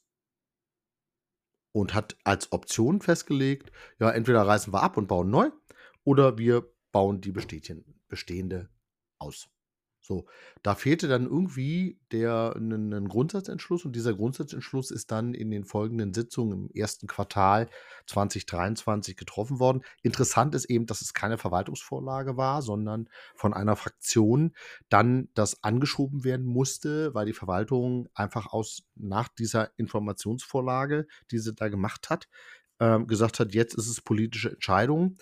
Und 1.72 1.94
hat 1.94 2.18
als 2.24 2.52
Option 2.52 3.00
festgelegt, 3.00 3.72
ja, 4.00 4.10
entweder 4.10 4.42
reißen 4.42 4.74
wir 4.74 4.84
ab 4.84 4.98
und 4.98 5.08
bauen 5.08 5.30
neu 5.30 5.50
oder 6.04 6.38
wir 6.38 6.70
bauen 6.92 7.22
die 7.22 7.32
bestehende 7.32 8.70
aus. 9.20 9.50
So, 10.02 10.26
da 10.64 10.76
fehlte 10.76 11.08
dann 11.10 11.26
irgendwie 11.26 12.00
der 12.12 12.56
'nen 12.58 13.10
Grundsatzentschluss 13.10 13.86
und 13.86 13.96
dieser 13.96 14.14
Grundsatzentschluss 14.16 14.92
ist 14.92 15.12
dann 15.12 15.34
in 15.34 15.52
den 15.52 15.66
folgenden 15.66 16.14
Sitzungen 16.14 16.70
im 16.70 16.72
ersten 16.74 17.06
Quartal 17.06 17.70
2023 18.08 19.18
getroffen 19.18 19.60
worden. 19.60 19.84
Interessant 20.02 20.56
ist 20.56 20.66
eben, 20.66 20.86
dass 20.86 21.02
es 21.02 21.14
keine 21.14 21.38
Verwaltungsvorlage 21.38 22.38
war, 22.38 22.62
sondern 22.62 23.10
von 23.36 23.54
einer 23.54 23.76
Fraktion 23.76 24.56
dann 24.88 25.30
das 25.36 25.64
angeschoben 25.64 26.24
werden 26.24 26.46
musste, 26.46 27.14
weil 27.14 27.26
die 27.26 27.34
Verwaltung 27.34 28.08
einfach 28.14 28.48
aus 28.54 28.84
nach 28.96 29.28
dieser 29.28 29.78
Informationsvorlage, 29.78 31.08
die 31.32 31.40
sie 31.40 31.54
da 31.54 31.68
gemacht 31.70 32.10
hat, 32.10 32.30
ähm, 32.80 33.08
gesagt 33.08 33.40
hat: 33.40 33.54
„Jetzt 33.54 33.76
ist 33.76 33.88
es 33.90 34.02
politische 34.02 34.52
Entscheidung.“ 34.52 35.18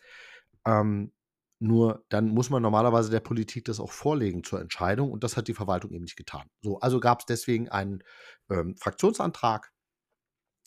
Ähm 0.66 1.12
nur 1.60 2.06
dann 2.10 2.30
muss 2.30 2.50
man 2.50 2.62
normalerweise 2.62 3.10
der 3.10 3.20
Politik 3.20 3.66
das 3.66 3.80
auch 3.80 3.92
vorlegen 3.92 4.44
zur 4.44 4.62
Entscheidung 4.62 5.12
und 5.12 5.24
das 5.24 5.38
hat 5.38 5.48
die 5.48 5.54
Verwaltung 5.54 5.92
eben 5.92 6.04
nicht 6.04 6.16
getan. 6.16 6.50
So, 6.62 6.80
also 6.80 7.00
gab 7.00 7.22
es 7.22 7.26
deswegen 7.26 7.70
einen 7.70 8.04
ähm, 8.50 8.76
Fraktionsantrag. 8.78 9.72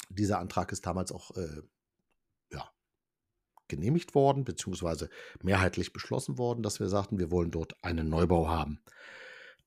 Dieser 0.09 0.41
Antrag 0.41 0.73
ist 0.73 0.87
damals 0.87 1.13
auch 1.13 1.37
äh, 1.37 1.63
ja, 2.53 2.69
genehmigt 3.69 4.15
worden, 4.17 4.45
beziehungsweise 4.45 5.09
mehrheitlich 5.43 5.93
beschlossen 5.93 6.39
worden, 6.39 6.63
dass 6.63 6.81
wir 6.81 6.89
sagten, 6.89 7.19
wir 7.19 7.31
wollen 7.31 7.53
dort 7.53 7.75
einen 7.85 8.09
Neubau 8.09 8.49
haben. 8.49 8.83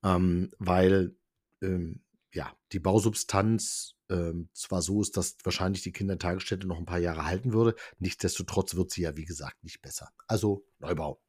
Ähm, 0.03 0.51
weil 0.59 1.15
ähm, 1.61 2.01
ja, 2.33 2.51
die 2.71 2.79
Bausubstanz 2.79 3.95
ähm, 4.09 4.49
zwar 4.53 4.81
so 4.81 5.01
ist, 5.01 5.17
dass 5.17 5.37
wahrscheinlich 5.43 5.83
die 5.83 5.91
Kindertagesstätte 5.91 6.67
noch 6.67 6.77
ein 6.77 6.85
paar 6.85 6.99
Jahre 6.99 7.25
halten 7.25 7.53
würde, 7.53 7.75
nichtsdestotrotz 7.99 8.75
wird 8.75 8.91
sie 8.91 9.03
ja, 9.03 9.15
wie 9.15 9.25
gesagt, 9.25 9.63
nicht 9.63 9.81
besser. 9.81 10.09
Also 10.27 10.65
Neubau. 10.79 11.21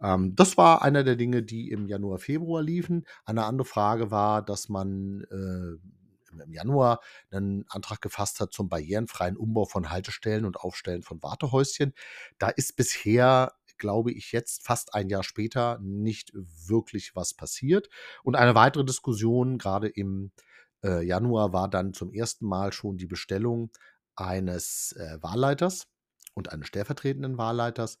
Ähm, 0.00 0.34
das 0.34 0.56
war 0.56 0.82
einer 0.82 1.04
der 1.04 1.16
Dinge, 1.16 1.42
die 1.42 1.70
im 1.70 1.86
Januar, 1.86 2.18
Februar 2.18 2.62
liefen. 2.62 3.06
Eine 3.24 3.44
andere 3.44 3.66
Frage 3.66 4.10
war, 4.10 4.42
dass 4.42 4.68
man 4.68 5.22
äh, 5.30 5.78
im 6.40 6.52
Januar 6.52 7.00
einen 7.30 7.64
Antrag 7.68 8.00
gefasst 8.00 8.40
hat 8.40 8.52
zum 8.52 8.68
barrierenfreien 8.68 9.36
Umbau 9.36 9.66
von 9.66 9.90
Haltestellen 9.90 10.44
und 10.44 10.56
Aufstellen 10.56 11.02
von 11.02 11.22
Wartehäuschen. 11.22 11.92
Da 12.38 12.48
ist 12.48 12.76
bisher 12.76 13.52
glaube 13.82 14.12
ich, 14.12 14.30
jetzt 14.30 14.64
fast 14.64 14.94
ein 14.94 15.08
Jahr 15.08 15.24
später 15.24 15.78
nicht 15.82 16.32
wirklich 16.34 17.16
was 17.16 17.34
passiert. 17.34 17.88
Und 18.22 18.36
eine 18.36 18.54
weitere 18.54 18.84
Diskussion, 18.84 19.58
gerade 19.58 19.88
im 19.88 20.30
äh, 20.84 21.04
Januar, 21.04 21.52
war 21.52 21.68
dann 21.68 21.92
zum 21.92 22.12
ersten 22.12 22.46
Mal 22.46 22.72
schon 22.72 22.96
die 22.96 23.08
Bestellung 23.08 23.72
eines 24.14 24.92
äh, 24.92 25.18
Wahlleiters 25.20 25.88
und 26.34 26.52
eines 26.52 26.68
stellvertretenden 26.68 27.38
Wahlleiters, 27.38 27.98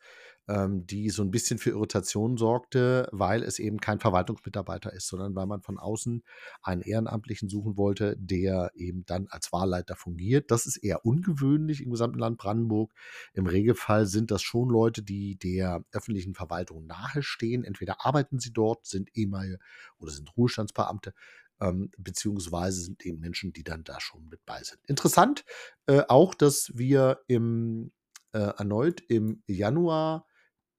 ähm, 0.48 0.86
die 0.86 1.10
so 1.10 1.22
ein 1.22 1.30
bisschen 1.30 1.58
für 1.58 1.70
Irritation 1.70 2.36
sorgte, 2.36 3.08
weil 3.12 3.42
es 3.42 3.58
eben 3.58 3.78
kein 3.80 4.00
Verwaltungsmitarbeiter 4.00 4.92
ist, 4.92 5.06
sondern 5.06 5.34
weil 5.34 5.46
man 5.46 5.62
von 5.62 5.78
außen 5.78 6.24
einen 6.62 6.82
Ehrenamtlichen 6.82 7.48
suchen 7.48 7.76
wollte, 7.76 8.16
der 8.18 8.72
eben 8.74 9.04
dann 9.06 9.28
als 9.28 9.52
Wahlleiter 9.52 9.94
fungiert. 9.94 10.50
Das 10.50 10.66
ist 10.66 10.78
eher 10.78 11.04
ungewöhnlich 11.06 11.82
im 11.82 11.90
gesamten 11.90 12.18
Land 12.18 12.38
Brandenburg. 12.38 12.92
Im 13.34 13.46
Regelfall 13.46 14.06
sind 14.06 14.30
das 14.30 14.42
schon 14.42 14.68
Leute, 14.68 15.02
die 15.02 15.36
der 15.36 15.84
öffentlichen 15.92 16.34
Verwaltung 16.34 16.86
nahestehen. 16.86 17.64
Entweder 17.64 18.04
arbeiten 18.04 18.40
sie 18.40 18.52
dort, 18.52 18.86
sind 18.86 19.10
ehemalige 19.14 19.58
oder 19.98 20.10
sind 20.10 20.36
Ruhestandsbeamte 20.36 21.14
ähm, 21.60 21.90
beziehungsweise 21.96 22.80
sind 22.80 23.06
eben 23.06 23.20
Menschen, 23.20 23.52
die 23.52 23.62
dann 23.62 23.84
da 23.84 24.00
schon 24.00 24.28
mit 24.28 24.44
bei 24.44 24.62
sind. 24.62 24.80
Interessant 24.86 25.44
äh, 25.86 26.02
auch, 26.08 26.34
dass 26.34 26.72
wir 26.74 27.20
im, 27.28 27.92
äh, 28.32 28.38
erneut 28.38 29.00
im 29.08 29.42
Januar 29.46 30.26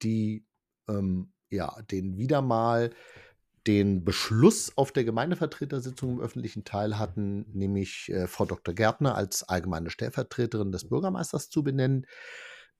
die 0.04 0.46
ähm, 0.88 1.32
ja, 1.50 1.74
den 1.90 2.18
wieder 2.18 2.42
mal 2.42 2.90
den 3.66 4.04
Beschluss 4.04 4.76
auf 4.76 4.92
der 4.92 5.04
Gemeindevertretersitzung 5.04 6.12
im 6.12 6.20
öffentlichen 6.20 6.64
Teil 6.64 6.98
hatten, 6.98 7.46
nämlich 7.52 8.10
äh, 8.10 8.26
Frau 8.26 8.44
Dr. 8.44 8.74
Gärtner 8.74 9.14
als 9.14 9.42
allgemeine 9.42 9.90
Stellvertreterin 9.90 10.70
des 10.70 10.88
Bürgermeisters 10.88 11.48
zu 11.48 11.62
benennen. 11.62 12.06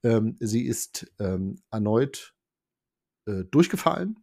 Ähm, 0.02 0.36
sie 0.40 0.66
ist 0.66 1.10
ähm, 1.18 1.62
erneut 1.70 2.34
äh, 3.26 3.44
durchgefallen. 3.44 4.18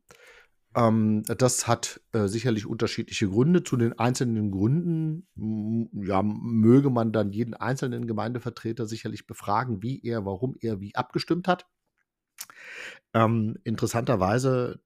Ähm, 0.75 1.23
das 1.23 1.67
hat 1.67 1.99
äh, 2.13 2.27
sicherlich 2.27 2.67
unterschiedliche 2.67 3.27
Gründe. 3.27 3.63
Zu 3.63 3.77
den 3.77 3.97
einzelnen 3.97 4.51
Gründen 4.51 5.27
ja, 5.93 6.21
möge 6.21 6.91
man 6.91 7.11
dann 7.11 7.31
jeden 7.31 7.55
einzelnen 7.55 8.05
Gemeindevertreter 8.05 8.85
sicherlich 8.85 9.25
befragen, 9.25 9.81
wie 9.81 9.99
er, 10.03 10.25
warum 10.25 10.55
er 10.61 10.79
wie 10.79 10.93
abgestimmt 10.93 11.47
hat. 11.47 11.65
Ähm, 13.13 13.57
interessanterweise 13.63 14.79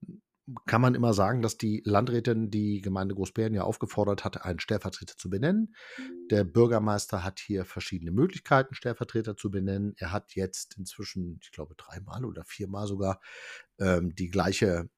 kann 0.68 0.82
man 0.82 0.94
immer 0.94 1.14
sagen, 1.14 1.42
dass 1.42 1.58
die 1.58 1.82
Landrätin 1.86 2.52
die 2.52 2.82
Gemeinde 2.82 3.16
Großbären 3.16 3.54
ja 3.54 3.64
aufgefordert 3.64 4.24
hat, 4.24 4.46
einen 4.46 4.60
Stellvertreter 4.60 5.16
zu 5.18 5.30
benennen. 5.30 5.76
Der 6.30 6.44
Bürgermeister 6.44 7.24
hat 7.24 7.40
hier 7.40 7.66
verschiedene 7.66 8.12
Möglichkeiten, 8.12 8.76
Stellvertreter 8.76 9.36
zu 9.36 9.50
benennen. 9.50 9.96
Er 9.98 10.12
hat 10.12 10.36
jetzt 10.36 10.78
inzwischen, 10.78 11.40
ich 11.42 11.52
glaube, 11.52 11.74
dreimal 11.76 12.26
oder 12.26 12.44
viermal 12.44 12.86
sogar 12.86 13.22
ähm, 13.80 14.14
die 14.14 14.30
gleiche 14.30 14.90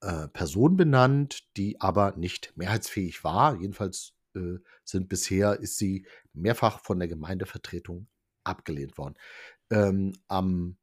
äh, 0.00 0.28
Person 0.28 0.76
benannt, 0.76 1.48
die 1.56 1.80
aber 1.80 2.14
nicht 2.16 2.52
mehrheitsfähig 2.56 3.24
war. 3.24 3.60
Jedenfalls 3.60 4.14
äh, 4.36 4.58
sind 4.84 5.08
bisher 5.08 5.58
ist 5.58 5.78
sie 5.78 6.06
mehrfach 6.32 6.80
von 6.80 7.00
der 7.00 7.08
Gemeindevertretung 7.08 8.06
abgelehnt 8.44 8.98
worden. 8.98 9.14
Ähm, 9.70 10.12
am 10.28 10.76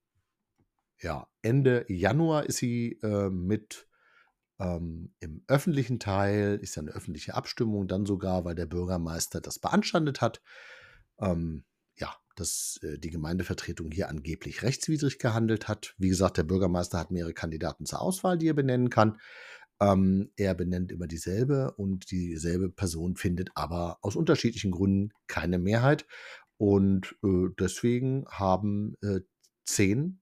ja, 1.04 1.28
Ende 1.42 1.86
Januar 1.90 2.46
ist 2.46 2.58
sie 2.58 3.00
äh, 3.04 3.30
mit 3.30 3.88
Ähm, 4.60 5.14
Im 5.20 5.44
öffentlichen 5.48 6.00
Teil 6.00 6.60
ist 6.62 6.76
ja 6.76 6.82
eine 6.84 6.92
öffentliche 6.92 7.34
Abstimmung, 7.34 7.88
dann 7.88 8.06
sogar, 8.06 8.46
weil 8.46 8.56
der 8.56 8.68
Bürgermeister 8.68 9.42
das 9.42 9.60
beanstandet 9.60 10.22
hat. 10.22 10.42
Ähm, 11.20 11.66
ja, 11.98 12.16
dass 12.36 12.80
äh, 12.84 13.00
die 13.00 13.10
Gemeindevertretung 13.10 13.92
hier 13.92 14.10
angeblich 14.10 14.64
rechtswidrig 14.64 15.20
gehandelt 15.20 15.68
hat. 15.68 15.96
Wie 15.98 16.10
gesagt, 16.10 16.38
der 16.38 16.44
Bürgermeister 16.44 17.00
hat 17.00 17.12
mehrere 17.12 17.34
Kandidaten 17.34 17.86
zur 17.86 18.02
Auswahl, 18.02 18.38
die 18.38 18.48
er 18.48 18.54
benennen 18.54 18.90
kann. 18.90 19.20
Ähm, 19.82 20.32
er 20.38 20.54
benennt 20.56 20.92
immer 20.92 21.08
dieselbe 21.08 21.74
und 21.74 22.12
dieselbe 22.12 22.70
Person 22.70 23.16
findet 23.16 23.50
aber 23.56 23.98
aus 24.02 24.16
unterschiedlichen 24.16 24.72
Gründen 24.72 25.12
keine 25.28 25.60
Mehrheit. 25.60 26.06
Und 26.58 27.16
äh, 27.24 27.50
deswegen 27.60 28.26
haben 28.30 28.96
äh, 29.02 29.22
zehn 29.66 30.22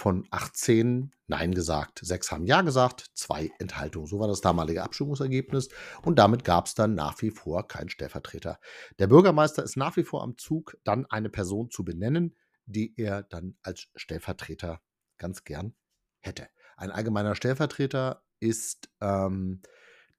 von 0.00 0.26
18 0.30 1.14
Nein 1.26 1.52
gesagt. 1.52 2.00
Sechs 2.02 2.32
haben 2.32 2.46
Ja 2.46 2.62
gesagt, 2.62 3.10
zwei 3.12 3.50
Enthaltungen. 3.58 4.06
So 4.06 4.18
war 4.18 4.28
das 4.28 4.40
damalige 4.40 4.82
Abstimmungsergebnis. 4.82 5.68
Und 6.02 6.18
damit 6.18 6.42
gab 6.42 6.66
es 6.66 6.74
dann 6.74 6.94
nach 6.94 7.20
wie 7.20 7.30
vor 7.30 7.68
keinen 7.68 7.90
Stellvertreter. 7.90 8.58
Der 8.98 9.08
Bürgermeister 9.08 9.62
ist 9.62 9.76
nach 9.76 9.98
wie 9.98 10.02
vor 10.02 10.22
am 10.22 10.38
Zug, 10.38 10.78
dann 10.84 11.04
eine 11.06 11.28
Person 11.28 11.70
zu 11.70 11.84
benennen, 11.84 12.34
die 12.64 12.94
er 12.96 13.24
dann 13.24 13.58
als 13.62 13.88
Stellvertreter 13.94 14.80
ganz 15.18 15.44
gern 15.44 15.74
hätte. 16.20 16.48
Ein 16.78 16.90
allgemeiner 16.90 17.34
Stellvertreter 17.34 18.24
ist 18.40 18.90
ähm, 19.02 19.60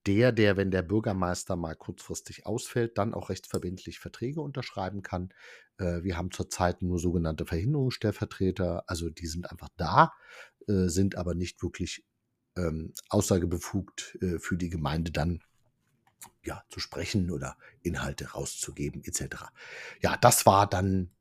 der, 0.08 0.32
der, 0.32 0.58
wenn 0.58 0.72
der 0.72 0.82
Bürgermeister 0.82 1.56
mal 1.56 1.76
kurzfristig 1.76 2.46
ausfällt, 2.46 2.98
dann 2.98 3.14
auch 3.14 3.30
rechtsverbindlich 3.30 4.00
Verträge 4.00 4.42
unterschreiben 4.42 5.02
kann. 5.02 5.34
Äh, 5.78 6.04
wir 6.04 6.18
haben 6.18 6.32
zurzeit 6.32 6.82
nur 6.82 7.00
sogenannte 7.00 7.46
Verhinderungsstellvertreter, 7.46 8.84
also 8.88 9.10
die 9.10 9.28
sind 9.28 9.52
einfach 9.52 9.70
da, 9.78 10.14
äh, 10.68 10.88
sind 10.88 11.16
aber 11.16 11.36
nicht 11.36 11.62
wirklich 11.62 12.04
ähm, 12.58 12.94
aussagebefugt 13.10 14.18
äh, 14.22 14.40
für 14.40 14.58
die 14.58 14.70
Gemeinde 14.70 15.12
dann 15.12 15.42
ja, 16.44 16.64
zu 16.70 16.80
sprechen 16.80 17.32
oder 17.32 17.56
Inhalte 17.82 18.32
rauszugeben 18.32 19.04
etc. 19.04 19.46
Ja, 20.02 20.18
das 20.18 20.46
war 20.46 20.68
dann 20.68 21.12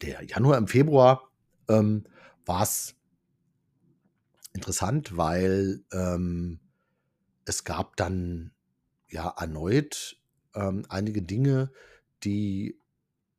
der 0.00 0.24
Januar. 0.24 0.58
Im 0.58 0.68
Februar 0.68 1.30
ähm, 1.68 2.04
war 2.44 2.62
es 2.62 2.94
interessant, 4.52 5.16
weil 5.16 5.84
ähm, 5.92 6.60
es 7.44 7.64
gab 7.64 7.96
dann 7.96 8.52
ja 9.08 9.34
erneut 9.38 10.16
ähm, 10.54 10.84
einige 10.88 11.22
Dinge, 11.22 11.70
die 12.24 12.78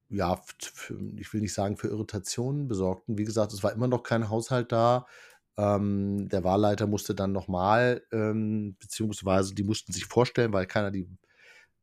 ja, 0.10 0.40
für, 0.60 1.00
ich 1.18 1.34
will 1.34 1.42
nicht 1.42 1.54
sagen 1.54 1.78
für 1.78 1.88
Irritationen 1.88 2.68
besorgten. 2.68 3.18
Wie 3.18 3.24
gesagt, 3.24 3.52
es 3.52 3.64
war 3.64 3.74
immer 3.74 3.88
noch 3.88 4.04
kein 4.04 4.30
Haushalt 4.30 4.72
da. 4.72 5.08
Ähm, 5.58 6.30
der 6.30 6.44
Wahlleiter 6.44 6.88
musste 6.88 7.16
dann 7.16 7.32
nochmal, 7.32 8.04
ähm, 8.12 8.76
beziehungsweise 8.80 9.56
die 9.56 9.64
mussten 9.64 9.92
sich 9.92 10.06
vorstellen, 10.06 10.54
weil 10.54 10.68
keiner 10.68 10.92
die 10.92 11.08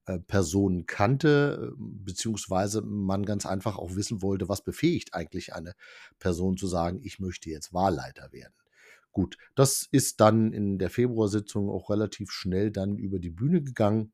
äh, 0.07 0.19
Person 0.21 0.87
kannte, 0.87 1.73
beziehungsweise 1.77 2.83
man 2.83 3.25
ganz 3.25 3.47
einfach 3.47 3.77
auch 3.77 3.95
wissen 3.97 4.23
wollte, 4.23 4.49
was 4.49 4.63
befähigt 4.63 5.15
eigentlich 5.15 5.55
eine 5.55 5.75
Person 6.19 6.57
zu 6.57 6.67
sagen, 6.67 7.01
ich 7.03 7.19
möchte 7.21 7.51
jetzt 7.51 7.73
Wahlleiter 7.73 8.33
werden. 8.33 8.55
Gut, 9.13 9.37
das 9.55 9.89
ist 9.91 10.21
dann 10.21 10.53
in 10.53 10.79
der 10.79 10.91
Februarsitzung 10.91 11.69
auch 11.69 11.91
relativ 11.91 12.31
schnell 12.31 12.71
dann 12.71 12.97
über 12.97 13.19
die 13.19 13.31
Bühne 13.31 13.63
gegangen. 13.63 14.13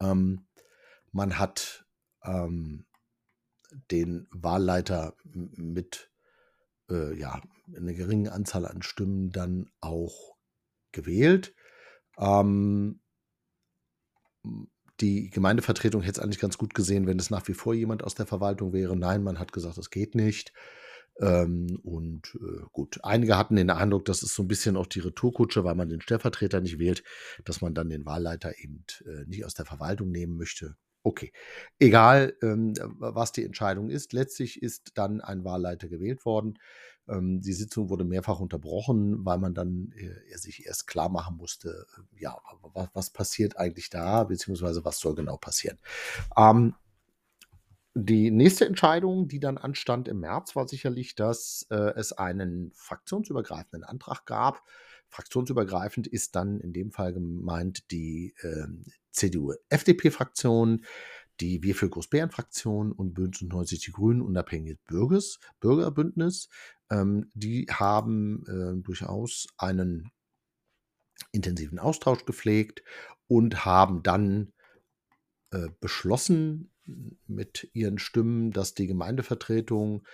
Ähm, 0.00 0.46
man 1.10 1.38
hat 1.38 1.86
ähm, 2.22 2.86
den 3.90 4.28
Wahlleiter 4.30 5.16
mit 5.24 6.10
äh, 6.88 7.18
ja, 7.18 7.40
einer 7.74 7.94
geringen 7.94 8.28
Anzahl 8.28 8.66
an 8.66 8.82
Stimmen 8.82 9.30
dann 9.30 9.70
auch 9.80 10.36
gewählt. 10.92 11.54
Ähm, 12.18 13.00
die 15.00 15.30
Gemeindevertretung 15.30 16.02
hätte 16.02 16.20
es 16.20 16.24
eigentlich 16.24 16.40
ganz 16.40 16.58
gut 16.58 16.74
gesehen, 16.74 17.06
wenn 17.06 17.18
es 17.18 17.30
nach 17.30 17.46
wie 17.48 17.54
vor 17.54 17.74
jemand 17.74 18.02
aus 18.02 18.14
der 18.14 18.26
Verwaltung 18.26 18.72
wäre. 18.72 18.96
Nein, 18.96 19.22
man 19.22 19.38
hat 19.38 19.52
gesagt, 19.52 19.76
das 19.78 19.90
geht 19.90 20.14
nicht. 20.14 20.52
Ähm, 21.20 21.78
und 21.82 22.38
äh, 22.40 22.64
gut, 22.72 23.00
einige 23.02 23.36
hatten 23.36 23.56
den 23.56 23.70
Eindruck, 23.70 24.04
das 24.04 24.22
ist 24.22 24.34
so 24.34 24.42
ein 24.42 24.48
bisschen 24.48 24.76
auch 24.76 24.86
die 24.86 25.00
Retourkutsche, 25.00 25.64
weil 25.64 25.74
man 25.74 25.88
den 25.88 26.00
Stellvertreter 26.00 26.60
nicht 26.60 26.78
wählt, 26.78 27.02
dass 27.44 27.60
man 27.60 27.74
dann 27.74 27.88
den 27.88 28.04
Wahlleiter 28.04 28.58
eben 28.58 28.84
äh, 29.06 29.24
nicht 29.26 29.44
aus 29.44 29.54
der 29.54 29.64
Verwaltung 29.64 30.10
nehmen 30.10 30.36
möchte. 30.36 30.76
Okay, 31.02 31.32
egal 31.78 32.34
ähm, 32.42 32.74
was 32.98 33.30
die 33.30 33.44
Entscheidung 33.44 33.90
ist, 33.90 34.12
letztlich 34.12 34.60
ist 34.60 34.92
dann 34.96 35.20
ein 35.20 35.44
Wahlleiter 35.44 35.88
gewählt 35.88 36.24
worden. 36.24 36.58
Ähm, 37.08 37.40
die 37.40 37.52
Sitzung 37.52 37.90
wurde 37.90 38.04
mehrfach 38.04 38.40
unterbrochen, 38.40 39.24
weil 39.24 39.38
man 39.38 39.54
dann 39.54 39.92
äh, 39.96 40.36
sich 40.36 40.66
erst 40.66 40.86
klar 40.86 41.08
machen 41.08 41.36
musste, 41.36 41.86
äh, 41.96 42.20
ja, 42.22 42.36
was, 42.74 42.88
was, 42.92 43.10
passiert 43.10 43.56
eigentlich 43.56 43.88
da, 43.88 44.24
beziehungsweise 44.24 44.84
was 44.84 44.98
soll 44.98 45.14
genau 45.14 45.36
passieren. 45.36 45.78
Ähm, 46.36 46.74
die 47.98 48.30
nächste 48.30 48.66
Entscheidung, 48.66 49.26
die 49.26 49.40
dann 49.40 49.56
anstand 49.56 50.06
im 50.06 50.20
März, 50.20 50.54
war 50.54 50.68
sicherlich, 50.68 51.14
dass 51.14 51.66
äh, 51.70 51.94
es 51.96 52.12
einen 52.12 52.70
fraktionsübergreifenden 52.74 53.84
Antrag 53.84 54.26
gab. 54.26 54.62
Fraktionsübergreifend 55.08 56.06
ist 56.06 56.36
dann 56.36 56.60
in 56.60 56.74
dem 56.74 56.92
Fall 56.92 57.14
gemeint 57.14 57.90
die 57.90 58.34
äh, 58.42 58.66
CDU-FDP-Fraktion, 59.12 60.84
die 61.40 61.62
Wir 61.62 61.74
für 61.74 61.88
Großbären-Fraktion 61.88 62.92
und 62.92 63.14
Bündnis 63.14 63.48
90 63.48 63.80
Die 63.80 63.92
Grünen 63.92 64.20
unabhängiges 64.20 64.78
Bürgers, 64.86 65.40
Bürgerbündnis. 65.60 66.50
Ähm, 66.90 67.30
die 67.32 67.66
haben 67.70 68.44
äh, 68.46 68.82
durchaus 68.82 69.46
einen 69.56 70.10
intensiven 71.32 71.78
Austausch 71.78 72.26
gepflegt 72.26 72.82
und 73.26 73.64
haben 73.64 74.02
dann 74.02 74.52
äh, 75.50 75.68
beschlossen, 75.80 76.70
mit 77.26 77.68
ihren 77.72 77.98
Stimmen, 77.98 78.50
dass 78.50 78.74
die 78.74 78.86
Gemeindevertretung 78.86 80.06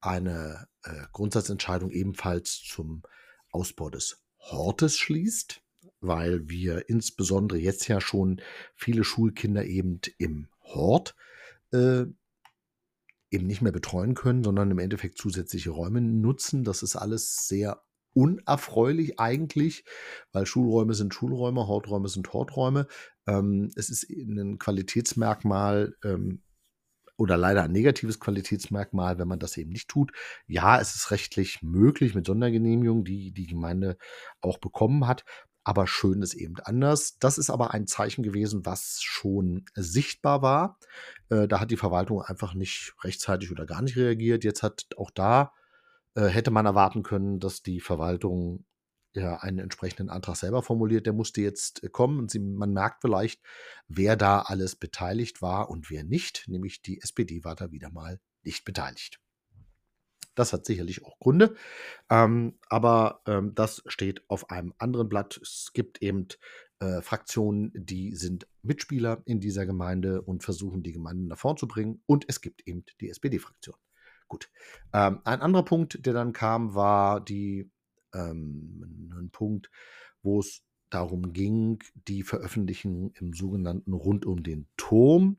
eine 0.00 0.68
äh, 0.84 1.06
Grundsatzentscheidung 1.12 1.90
ebenfalls 1.90 2.62
zum 2.62 3.02
Ausbau 3.50 3.90
des 3.90 4.22
Hortes 4.38 4.96
schließt, 4.96 5.62
weil 6.00 6.48
wir 6.48 6.88
insbesondere 6.88 7.58
jetzt 7.58 7.88
ja 7.88 8.00
schon 8.00 8.40
viele 8.74 9.04
Schulkinder 9.04 9.64
eben 9.64 10.00
im 10.18 10.48
Hort 10.60 11.16
äh, 11.72 12.04
eben 13.30 13.46
nicht 13.46 13.60
mehr 13.60 13.72
betreuen 13.72 14.14
können, 14.14 14.44
sondern 14.44 14.70
im 14.70 14.78
Endeffekt 14.78 15.18
zusätzliche 15.18 15.70
Räume 15.70 16.00
nutzen. 16.00 16.64
Das 16.64 16.82
ist 16.82 16.96
alles 16.96 17.46
sehr 17.46 17.82
unerfreulich 18.18 19.20
eigentlich, 19.20 19.84
weil 20.32 20.44
Schulräume 20.44 20.94
sind 20.94 21.14
Schulräume, 21.14 21.68
Horträume 21.68 22.08
sind 22.08 22.32
Horträume. 22.32 22.88
Ähm, 23.28 23.70
es 23.76 23.90
ist 23.90 24.10
ein 24.10 24.58
Qualitätsmerkmal 24.58 25.94
ähm, 26.02 26.42
oder 27.16 27.36
leider 27.36 27.62
ein 27.62 27.70
negatives 27.70 28.18
Qualitätsmerkmal, 28.18 29.20
wenn 29.20 29.28
man 29.28 29.38
das 29.38 29.56
eben 29.56 29.70
nicht 29.70 29.88
tut. 29.88 30.10
Ja, 30.48 30.80
es 30.80 30.96
ist 30.96 31.12
rechtlich 31.12 31.62
möglich 31.62 32.16
mit 32.16 32.26
Sondergenehmigung, 32.26 33.04
die 33.04 33.30
die 33.30 33.46
Gemeinde 33.46 33.96
auch 34.40 34.58
bekommen 34.58 35.06
hat. 35.06 35.24
Aber 35.62 35.86
schön 35.86 36.20
ist 36.20 36.34
eben 36.34 36.56
anders. 36.64 37.18
Das 37.20 37.38
ist 37.38 37.50
aber 37.50 37.72
ein 37.72 37.86
Zeichen 37.86 38.24
gewesen, 38.24 38.66
was 38.66 39.00
schon 39.00 39.64
sichtbar 39.76 40.42
war. 40.42 40.78
Äh, 41.28 41.46
da 41.46 41.60
hat 41.60 41.70
die 41.70 41.76
Verwaltung 41.76 42.20
einfach 42.22 42.54
nicht 42.54 42.94
rechtzeitig 43.04 43.52
oder 43.52 43.64
gar 43.64 43.82
nicht 43.82 43.96
reagiert. 43.96 44.42
Jetzt 44.42 44.64
hat 44.64 44.86
auch 44.96 45.12
da 45.12 45.52
hätte 46.26 46.50
man 46.50 46.66
erwarten 46.66 47.02
können, 47.02 47.40
dass 47.40 47.62
die 47.62 47.80
Verwaltung 47.80 48.64
ja 49.14 49.36
einen 49.36 49.58
entsprechenden 49.58 50.10
Antrag 50.10 50.36
selber 50.36 50.62
formuliert. 50.62 51.06
Der 51.06 51.12
musste 51.12 51.40
jetzt 51.40 51.82
äh, 51.84 51.88
kommen 51.88 52.18
und 52.18 52.30
sie, 52.30 52.38
man 52.38 52.72
merkt 52.72 53.02
vielleicht, 53.02 53.40
wer 53.88 54.16
da 54.16 54.40
alles 54.40 54.76
beteiligt 54.76 55.42
war 55.42 55.70
und 55.70 55.90
wer 55.90 56.04
nicht. 56.04 56.44
Nämlich 56.48 56.82
die 56.82 57.00
SPD 57.00 57.44
war 57.44 57.54
da 57.54 57.70
wieder 57.70 57.90
mal 57.90 58.20
nicht 58.42 58.64
beteiligt. 58.64 59.20
Das 60.34 60.52
hat 60.52 60.66
sicherlich 60.66 61.04
auch 61.04 61.18
Gründe, 61.18 61.56
ähm, 62.10 62.60
aber 62.68 63.22
ähm, 63.26 63.56
das 63.56 63.82
steht 63.86 64.22
auf 64.28 64.50
einem 64.50 64.72
anderen 64.78 65.08
Blatt. 65.08 65.36
Es 65.42 65.72
gibt 65.72 66.00
eben 66.00 66.28
äh, 66.78 67.02
Fraktionen, 67.02 67.72
die 67.74 68.14
sind 68.14 68.46
Mitspieler 68.62 69.20
in 69.24 69.40
dieser 69.40 69.66
Gemeinde 69.66 70.22
und 70.22 70.44
versuchen, 70.44 70.84
die 70.84 70.92
Gemeinde 70.92 71.26
nach 71.26 71.38
vorn 71.38 71.56
zu 71.56 71.66
bringen. 71.66 72.02
Und 72.06 72.24
es 72.28 72.40
gibt 72.40 72.68
eben 72.68 72.84
die 73.00 73.10
SPD-Fraktion. 73.10 73.74
Gut. 74.28 74.50
Ähm, 74.92 75.20
ein 75.24 75.40
anderer 75.40 75.64
Punkt, 75.64 76.04
der 76.06 76.12
dann 76.12 76.32
kam, 76.32 76.74
war 76.74 77.20
die, 77.20 77.70
ähm, 78.14 79.12
ein 79.18 79.30
Punkt, 79.30 79.70
wo 80.22 80.40
es 80.40 80.62
darum 80.90 81.32
ging, 81.32 81.82
die 81.94 82.22
Veröffentlichung 82.22 83.12
im 83.14 83.32
sogenannten 83.32 83.92
Rund 83.92 84.26
um 84.26 84.42
den 84.42 84.66
Turm 84.76 85.38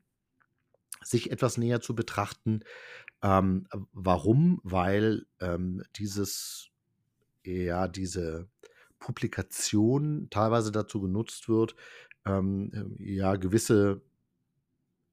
sich 1.02 1.30
etwas 1.30 1.56
näher 1.56 1.80
zu 1.80 1.94
betrachten. 1.94 2.60
Ähm, 3.22 3.66
warum? 3.92 4.60
Weil 4.64 5.26
ähm, 5.40 5.82
dieses, 5.96 6.70
ja, 7.44 7.88
diese 7.88 8.48
Publikation 8.98 10.28
teilweise 10.30 10.72
dazu 10.72 11.00
genutzt 11.00 11.48
wird, 11.48 11.74
ähm, 12.26 12.96
ja, 12.98 13.36
gewisse, 13.36 14.02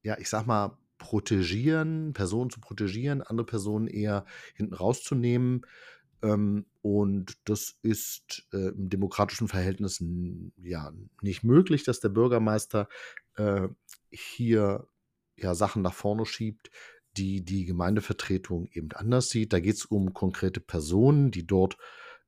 ja, 0.02 0.18
ich 0.18 0.28
sag 0.28 0.46
mal, 0.46 0.76
protegieren, 0.98 2.12
Personen 2.12 2.50
zu 2.50 2.60
protegieren, 2.60 3.22
andere 3.22 3.46
Personen 3.46 3.86
eher 3.86 4.24
hinten 4.54 4.74
rauszunehmen. 4.74 5.62
Ähm, 6.22 6.66
und 6.82 7.38
das 7.44 7.78
ist 7.82 8.46
äh, 8.52 8.68
im 8.68 8.88
demokratischen 8.88 9.48
Verhältnis 9.48 10.02
ja 10.62 10.92
nicht 11.22 11.44
möglich, 11.44 11.84
dass 11.84 12.00
der 12.00 12.08
Bürgermeister 12.08 12.88
äh, 13.36 13.68
hier 14.10 14.88
ja 15.36 15.54
Sachen 15.54 15.82
nach 15.82 15.94
vorne 15.94 16.26
schiebt, 16.26 16.70
die 17.16 17.44
die 17.44 17.64
Gemeindevertretung 17.64 18.68
eben 18.72 18.92
anders 18.92 19.28
sieht. 19.30 19.52
Da 19.52 19.60
geht 19.60 19.76
es 19.76 19.84
um 19.84 20.12
konkrete 20.12 20.60
Personen, 20.60 21.30
die 21.30 21.46
dort 21.46 21.78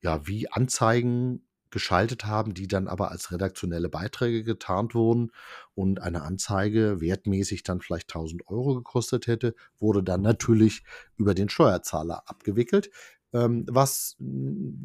ja 0.00 0.26
wie 0.26 0.48
Anzeigen 0.48 1.46
geschaltet 1.70 2.24
haben, 2.24 2.54
die 2.54 2.66
dann 2.66 2.88
aber 2.88 3.11
als 3.11 3.33
redaktionelle 3.33 3.88
Beiträge 3.88 4.44
getarnt 4.44 4.94
wurden 4.94 5.30
und 5.74 6.00
eine 6.00 6.22
Anzeige 6.22 7.00
wertmäßig 7.00 7.62
dann 7.62 7.80
vielleicht 7.80 8.11
1000 8.11 8.48
Euro 8.48 8.74
gekostet 8.74 9.26
hätte, 9.26 9.54
wurde 9.78 10.02
dann 10.02 10.22
natürlich 10.22 10.83
über 11.16 11.35
den 11.35 11.48
Steuerzahler 11.48 12.22
abgewickelt, 12.26 12.90
ähm, 13.33 13.64
was 13.68 14.16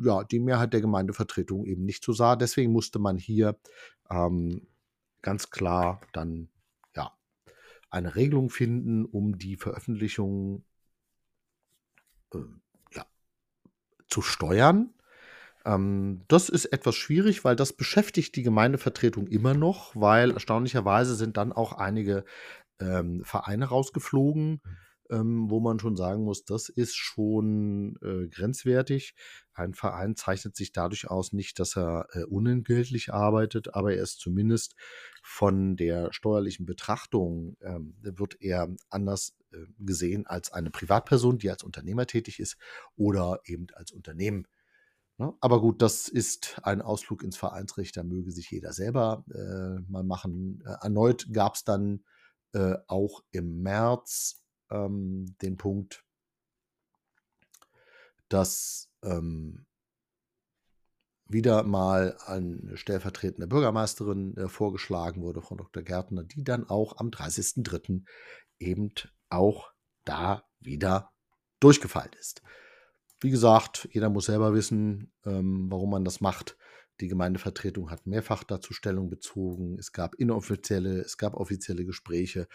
ja 0.04 0.24
die 0.24 0.40
Mehrheit 0.40 0.74
der 0.74 0.82
Gemeindevertretung 0.82 1.66
eben 1.66 1.86
nicht 1.86 2.04
so 2.04 2.14
sah. 2.14 2.36
Deswegen 2.36 2.72
musste 2.72 3.00
man 3.00 3.18
hier 3.18 3.58
ähm, 4.10 4.68
ganz 5.22 5.50
klar 5.50 6.02
dann 6.14 6.50
ja 6.96 7.12
eine 7.90 8.16
Regelung 8.16 8.50
finden, 8.50 9.06
um 9.06 9.38
die 9.38 9.56
Veröffentlichung 9.56 10.64
äh, 12.34 12.38
ja, 12.94 13.06
zu 14.08 14.22
steuern 14.22 14.92
ähm, 15.66 16.22
das 16.28 16.50
ist 16.50 16.66
etwas 16.66 16.96
schwierig, 16.96 17.44
weil 17.44 17.56
das 17.56 17.74
beschäftigt 17.74 18.36
die 18.36 18.44
Gemeindevertretung 18.44 19.28
immer 19.28 19.54
noch, 19.54 19.96
weil 19.96 20.32
erstaunlicherweise 20.32 21.16
sind 21.16 21.38
dann 21.38 21.52
auch 21.52 21.74
einige 21.74 22.24
ähm, 22.80 23.24
Vereine 23.26 23.66
rausgeflogen, 23.66 24.62
ähm, 25.10 25.50
wo 25.50 25.60
man 25.60 25.80
schon 25.80 25.96
sagen 25.96 26.24
muss, 26.24 26.46
das 26.46 26.70
ist 26.70 26.96
schon 26.96 27.98
äh, 28.04 28.28
grenzwertig. 28.28 29.16
Ein 29.54 29.74
Verein 29.74 30.16
zeichnet 30.16 30.56
sich 30.56 30.72
dadurch 30.72 31.10
aus, 31.10 31.34
nicht, 31.34 31.60
dass 31.60 31.76
er 31.78 32.08
äh, 32.12 32.24
unentgeltlich 32.24 33.14
arbeitet, 33.14 33.74
aber 33.74 33.96
er 33.96 34.04
ist 34.04 34.20
zumindest 34.20 34.76
von 35.24 35.78
der 35.78 36.14
steuerlichen 36.14 36.66
Betrachtung, 36.66 37.58
ähm, 37.62 37.96
wird 38.02 38.40
er 38.40 38.68
anders 38.90 39.36
äh, 39.52 39.58
gesehen 39.80 40.28
als 40.28 40.52
eine 40.52 40.70
Privatperson, 40.70 41.40
die 41.40 41.50
als 41.50 41.64
Unternehmer 41.64 42.06
tätig 42.06 42.40
ist 42.40 42.58
oder 42.96 43.40
eben 43.46 43.68
als 43.76 43.92
Unternehmen 43.92 44.46
Ne? 44.46 44.54
Aber 45.18 45.62
gut, 45.62 45.82
das 45.82 46.10
ist 46.10 46.60
ein 46.64 46.82
Ausflug 46.82 47.24
ins 47.24 47.38
Vereinsrecht, 47.38 47.96
da 47.96 48.04
möge 48.04 48.32
sich 48.32 48.52
jeder 48.52 48.74
selber 48.74 49.24
äh, 49.34 49.80
mal 49.90 50.04
machen. 50.04 50.62
Äh, 50.66 50.76
erneut 50.84 51.32
gab 51.32 51.56
es 51.56 51.64
dann 51.64 52.04
äh, 52.54 52.76
auch 52.88 53.24
im 53.32 53.62
März 53.62 54.44
ähm, 54.70 55.36
den 55.42 55.56
Punkt, 55.56 56.04
dass 58.28 58.90
ähm, 59.04 59.66
wieder 61.28 61.64
mal 61.64 62.18
eine 62.26 62.76
stellvertretende 62.76 63.48
Bürgermeisterin 63.48 64.36
äh, 64.36 64.50
vorgeschlagen 64.50 65.22
wurde, 65.22 65.42
Frau 65.42 65.56
Dr. 65.56 65.82
Gärtner, 65.82 66.24
die 66.24 66.44
dann 66.44 66.70
auch 66.70 66.98
am 66.98 67.10
30.03. 67.10 68.04
eben 68.60 68.92
auch 69.30 69.72
da 70.04 70.44
wieder 70.60 71.12
durchgefallen 71.60 72.12
ist. 72.20 72.42
Wie 73.22 73.30
gesagt, 73.30 73.88
jeder 73.92 74.10
muss 74.10 74.26
selber 74.26 74.54
wissen, 74.54 75.12
ähm, 75.26 75.68
warum 75.70 75.92
man 75.92 76.06
das 76.06 76.22
macht. 76.22 76.58
Die 77.02 77.08
Gemeindevertretung 77.08 77.90
hat 77.90 78.08
mehrfach 78.08 78.44
dazu 78.44 78.74
Stellung 78.74 79.10
bezogen. 79.10 79.78
Es 79.80 79.92
gab 79.92 80.16
inoffizielle, 80.16 81.00
es 81.02 81.18
gab 81.18 81.36
offizielle 81.36 81.86
Gespräche. 81.86 82.48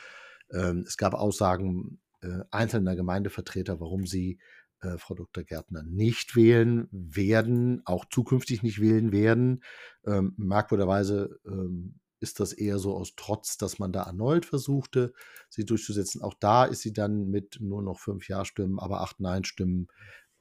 Ähm, 0.51 0.85
es 0.87 0.97
gab 0.97 1.15
Aussagen 1.15 2.01
äh, 2.23 2.41
einzelner 2.51 2.97
Gemeindevertreter, 2.97 3.81
warum 3.81 4.07
sie 4.07 4.39
äh, 4.81 4.97
Frau 4.99 5.15
Dr. 5.15 5.45
Gärtner 5.45 5.83
nicht 5.83 6.37
wählen 6.37 6.89
werden, 6.91 7.83
auch 7.85 8.05
zukünftig 8.07 8.63
nicht 8.63 8.81
wählen 8.81 9.13
werden. 9.13 9.63
Ähm, 10.07 10.35
merkwürdigerweise 10.37 11.39
ähm, 11.47 12.01
ist 12.21 12.41
das 12.41 12.53
eher 12.53 12.79
so 12.79 12.95
aus 12.95 13.15
Trotz, 13.17 13.57
dass 13.57 13.79
man 13.79 13.93
da 13.93 14.03
erneut 14.03 14.45
versuchte, 14.45 15.13
sie 15.49 15.65
durchzusetzen. 15.65 16.23
Auch 16.23 16.35
da 16.35 16.65
ist 16.65 16.83
sie 16.83 16.93
dann 16.93 17.29
mit 17.29 17.59
nur 17.61 17.83
noch 17.83 17.99
fünf 17.99 18.29
Ja-Stimmen, 18.29 18.79
aber 18.79 19.01
acht 19.01 19.21
Nein-Stimmen 19.21 19.89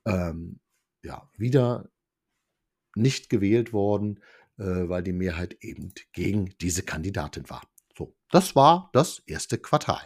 ähm, 0.10 0.60
ja, 1.04 1.30
wieder 1.38 1.90
nicht 2.96 3.30
gewählt 3.30 3.74
worden, 3.74 4.20
äh, 4.58 4.64
weil 4.64 5.04
die 5.04 5.14
Mehrheit 5.14 5.58
eben 5.62 5.94
gegen 6.14 6.54
diese 6.60 6.84
Kandidatin 6.84 7.50
war. 7.50 7.62
So, 7.98 8.16
das 8.32 8.56
war 8.56 8.90
das 8.94 9.20
erste 9.26 9.58
Quartal. 9.58 10.02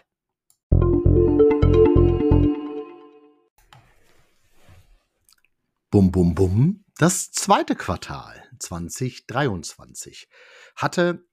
Bum, 5.89 6.11
bum, 6.11 6.33
bum. 6.33 6.85
Das 6.97 7.31
zweite 7.31 7.75
Quartal 7.75 8.43
2023 8.59 10.27
hatte 10.75 11.25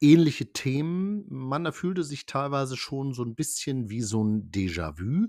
ähnliche 0.00 0.52
Themen. 0.52 1.24
Man 1.28 1.66
erfüllte 1.66 2.04
sich 2.04 2.26
teilweise 2.26 2.76
schon 2.76 3.12
so 3.12 3.22
ein 3.22 3.34
bisschen 3.34 3.90
wie 3.90 4.02
so 4.02 4.24
ein 4.24 4.50
Déjà-vu, 4.50 5.28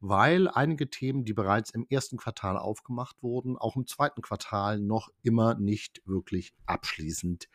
weil 0.00 0.48
einige 0.48 0.90
Themen, 0.90 1.24
die 1.24 1.32
bereits 1.32 1.70
im 1.70 1.86
ersten 1.88 2.16
Quartal 2.16 2.56
aufgemacht 2.56 3.22
wurden, 3.22 3.56
auch 3.56 3.76
im 3.76 3.86
zweiten 3.86 4.22
Quartal 4.22 4.78
noch 4.80 5.10
immer 5.22 5.54
nicht 5.54 6.02
wirklich 6.04 6.54
abschließend 6.66 7.48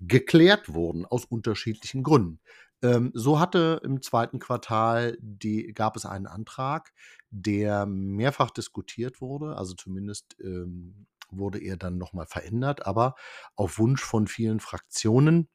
geklärt 0.00 0.72
wurden, 0.72 1.06
aus 1.06 1.24
unterschiedlichen 1.24 2.02
Gründen. 2.02 2.40
Ähm, 2.82 3.10
so 3.14 3.40
hatte 3.40 3.80
im 3.82 4.02
zweiten 4.02 4.38
Quartal 4.38 5.16
die, 5.20 5.72
gab 5.72 5.96
es 5.96 6.04
einen 6.04 6.26
Antrag, 6.26 6.92
der 7.30 7.86
mehrfach 7.86 8.50
diskutiert 8.50 9.20
wurde, 9.20 9.56
also 9.56 9.74
zumindest 9.74 10.36
ähm, 10.40 11.06
wurde 11.30 11.58
er 11.58 11.76
dann 11.76 11.98
nochmal 11.98 12.26
verändert, 12.26 12.86
aber 12.86 13.14
auf 13.54 13.78
Wunsch 13.78 14.02
von 14.02 14.26
vielen 14.26 14.60
Fraktionen 14.60 15.48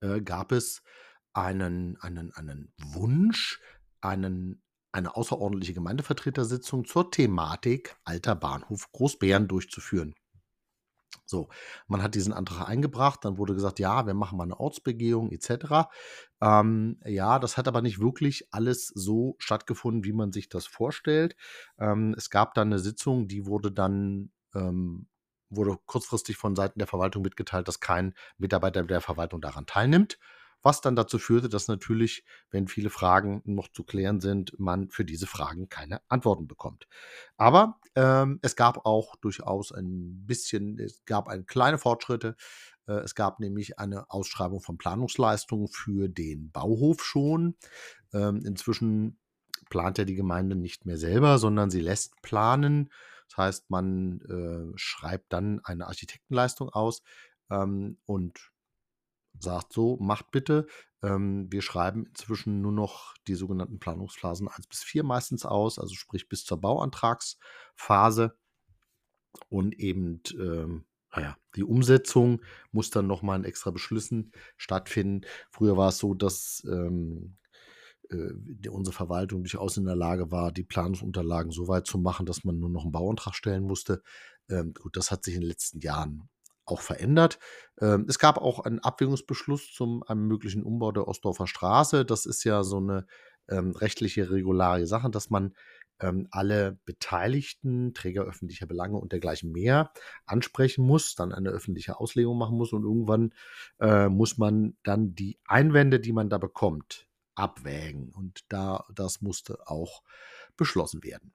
äh, 0.00 0.20
gab 0.20 0.52
es 0.52 0.82
einen, 1.32 1.96
einen, 2.00 2.32
einen 2.32 2.72
Wunsch, 2.78 3.60
einen, 4.00 4.62
eine 4.92 5.16
außerordentliche 5.16 5.74
Gemeindevertretersitzung 5.74 6.84
zur 6.84 7.10
Thematik 7.10 7.96
Alter 8.04 8.36
Bahnhof 8.36 8.90
Großbären 8.92 9.48
durchzuführen. 9.48 10.14
So, 11.26 11.48
man 11.86 12.02
hat 12.02 12.14
diesen 12.14 12.32
Antrag 12.32 12.68
eingebracht, 12.68 13.24
dann 13.24 13.38
wurde 13.38 13.54
gesagt, 13.54 13.78
ja, 13.78 14.06
wir 14.06 14.14
machen 14.14 14.36
mal 14.36 14.44
eine 14.44 14.60
Ortsbegehung 14.60 15.30
etc. 15.30 15.88
Ähm, 16.40 17.00
ja, 17.04 17.38
das 17.38 17.56
hat 17.56 17.66
aber 17.66 17.82
nicht 17.82 17.98
wirklich 17.98 18.48
alles 18.52 18.88
so 18.88 19.34
stattgefunden, 19.38 20.04
wie 20.04 20.12
man 20.12 20.32
sich 20.32 20.48
das 20.48 20.66
vorstellt. 20.66 21.34
Ähm, 21.78 22.14
es 22.16 22.28
gab 22.30 22.54
dann 22.54 22.68
eine 22.68 22.78
Sitzung, 22.78 23.26
die 23.26 23.46
wurde 23.46 23.72
dann 23.72 24.32
ähm, 24.54 25.08
wurde 25.56 25.76
kurzfristig 25.86 26.36
von 26.36 26.56
Seiten 26.56 26.78
der 26.78 26.88
Verwaltung 26.88 27.22
mitgeteilt, 27.22 27.68
dass 27.68 27.80
kein 27.80 28.14
Mitarbeiter 28.38 28.82
der 28.82 29.00
Verwaltung 29.00 29.40
daran 29.40 29.66
teilnimmt, 29.66 30.18
was 30.62 30.80
dann 30.80 30.96
dazu 30.96 31.18
führte, 31.18 31.48
dass 31.48 31.68
natürlich, 31.68 32.24
wenn 32.50 32.68
viele 32.68 32.88
Fragen 32.90 33.42
noch 33.44 33.68
zu 33.68 33.84
klären 33.84 34.20
sind, 34.20 34.58
man 34.58 34.88
für 34.88 35.04
diese 35.04 35.26
Fragen 35.26 35.68
keine 35.68 36.00
Antworten 36.08 36.48
bekommt. 36.48 36.88
Aber 37.36 37.78
ähm, 37.94 38.38
es 38.42 38.56
gab 38.56 38.86
auch 38.86 39.14
durchaus 39.16 39.72
ein 39.72 40.24
bisschen, 40.26 40.78
es 40.78 41.04
gab 41.04 41.28
ein 41.28 41.46
kleine 41.46 41.76
Fortschritte. 41.78 42.34
Äh, 42.86 42.94
es 43.00 43.14
gab 43.14 43.40
nämlich 43.40 43.78
eine 43.78 44.10
Ausschreibung 44.10 44.60
von 44.60 44.78
Planungsleistungen 44.78 45.68
für 45.68 46.08
den 46.08 46.50
Bauhof 46.50 47.04
schon. 47.04 47.56
Ähm, 48.14 48.42
inzwischen 48.44 49.18
plant 49.68 49.98
ja 49.98 50.04
die 50.04 50.14
Gemeinde 50.14 50.56
nicht 50.56 50.86
mehr 50.86 50.98
selber, 50.98 51.38
sondern 51.38 51.70
sie 51.70 51.80
lässt 51.80 52.20
planen. 52.22 52.90
Heißt, 53.36 53.70
man 53.70 54.20
äh, 54.22 54.72
schreibt 54.76 55.32
dann 55.32 55.60
eine 55.64 55.86
Architektenleistung 55.86 56.68
aus 56.70 57.02
ähm, 57.50 57.98
und 58.06 58.52
sagt 59.38 59.72
so, 59.72 59.96
macht 59.96 60.30
bitte. 60.30 60.66
Ähm, 61.02 61.50
wir 61.50 61.62
schreiben 61.62 62.06
inzwischen 62.06 62.60
nur 62.60 62.72
noch 62.72 63.14
die 63.26 63.34
sogenannten 63.34 63.78
Planungsphasen 63.78 64.48
1 64.48 64.66
bis 64.66 64.82
4 64.82 65.04
meistens 65.04 65.44
aus, 65.44 65.78
also 65.78 65.94
sprich 65.94 66.28
bis 66.28 66.44
zur 66.44 66.60
Bauantragsphase. 66.60 68.36
Und 69.48 69.74
eben, 69.78 70.22
ähm, 70.38 70.86
naja, 71.10 71.36
die 71.56 71.64
Umsetzung 71.64 72.42
muss 72.70 72.90
dann 72.90 73.06
nochmal 73.06 73.38
in 73.38 73.44
extra 73.44 73.70
Beschlüssen 73.70 74.32
stattfinden. 74.56 75.26
Früher 75.50 75.76
war 75.76 75.88
es 75.88 75.98
so, 75.98 76.14
dass 76.14 76.64
ähm, 76.70 77.36
äh, 78.14 78.68
unsere 78.68 78.94
Verwaltung 78.94 79.42
durchaus 79.42 79.76
in 79.76 79.84
der 79.84 79.96
Lage 79.96 80.30
war, 80.30 80.52
die 80.52 80.64
Planungsunterlagen 80.64 81.52
so 81.52 81.68
weit 81.68 81.86
zu 81.86 81.98
machen, 81.98 82.26
dass 82.26 82.44
man 82.44 82.58
nur 82.58 82.70
noch 82.70 82.82
einen 82.82 82.92
Bauantrag 82.92 83.34
stellen 83.34 83.64
musste. 83.64 84.02
Ähm, 84.48 84.74
gut, 84.74 84.96
das 84.96 85.10
hat 85.10 85.24
sich 85.24 85.34
in 85.34 85.40
den 85.40 85.48
letzten 85.48 85.80
Jahren 85.80 86.28
auch 86.66 86.80
verändert. 86.80 87.38
Ähm, 87.80 88.06
es 88.08 88.18
gab 88.18 88.38
auch 88.38 88.60
einen 88.60 88.78
Abwägungsbeschluss 88.78 89.72
zum 89.72 90.02
einem 90.04 90.26
möglichen 90.26 90.62
Umbau 90.62 90.92
der 90.92 91.08
Ostdorfer 91.08 91.46
Straße. 91.46 92.04
Das 92.04 92.26
ist 92.26 92.44
ja 92.44 92.62
so 92.62 92.78
eine 92.78 93.06
ähm, 93.48 93.72
rechtliche 93.72 94.30
regularie 94.30 94.86
Sache, 94.86 95.10
dass 95.10 95.30
man 95.30 95.54
ähm, 96.00 96.26
alle 96.30 96.78
Beteiligten, 96.84 97.94
Träger 97.94 98.24
öffentlicher 98.24 98.66
Belange 98.66 98.98
und 98.98 99.12
dergleichen 99.12 99.52
mehr 99.52 99.92
ansprechen 100.26 100.84
muss, 100.84 101.14
dann 101.14 101.32
eine 101.32 101.50
öffentliche 101.50 102.00
Auslegung 102.00 102.38
machen 102.38 102.56
muss 102.56 102.72
und 102.72 102.82
irgendwann 102.82 103.32
äh, 103.80 104.08
muss 104.08 104.38
man 104.38 104.76
dann 104.82 105.14
die 105.14 105.38
Einwände, 105.46 106.00
die 106.00 106.12
man 106.12 106.30
da 106.30 106.38
bekommt, 106.38 107.06
abwägen. 107.36 108.10
Und 108.12 108.44
da, 108.48 108.84
das 108.94 109.20
musste 109.22 109.58
auch 109.68 110.02
beschlossen 110.56 111.02
werden. 111.04 111.34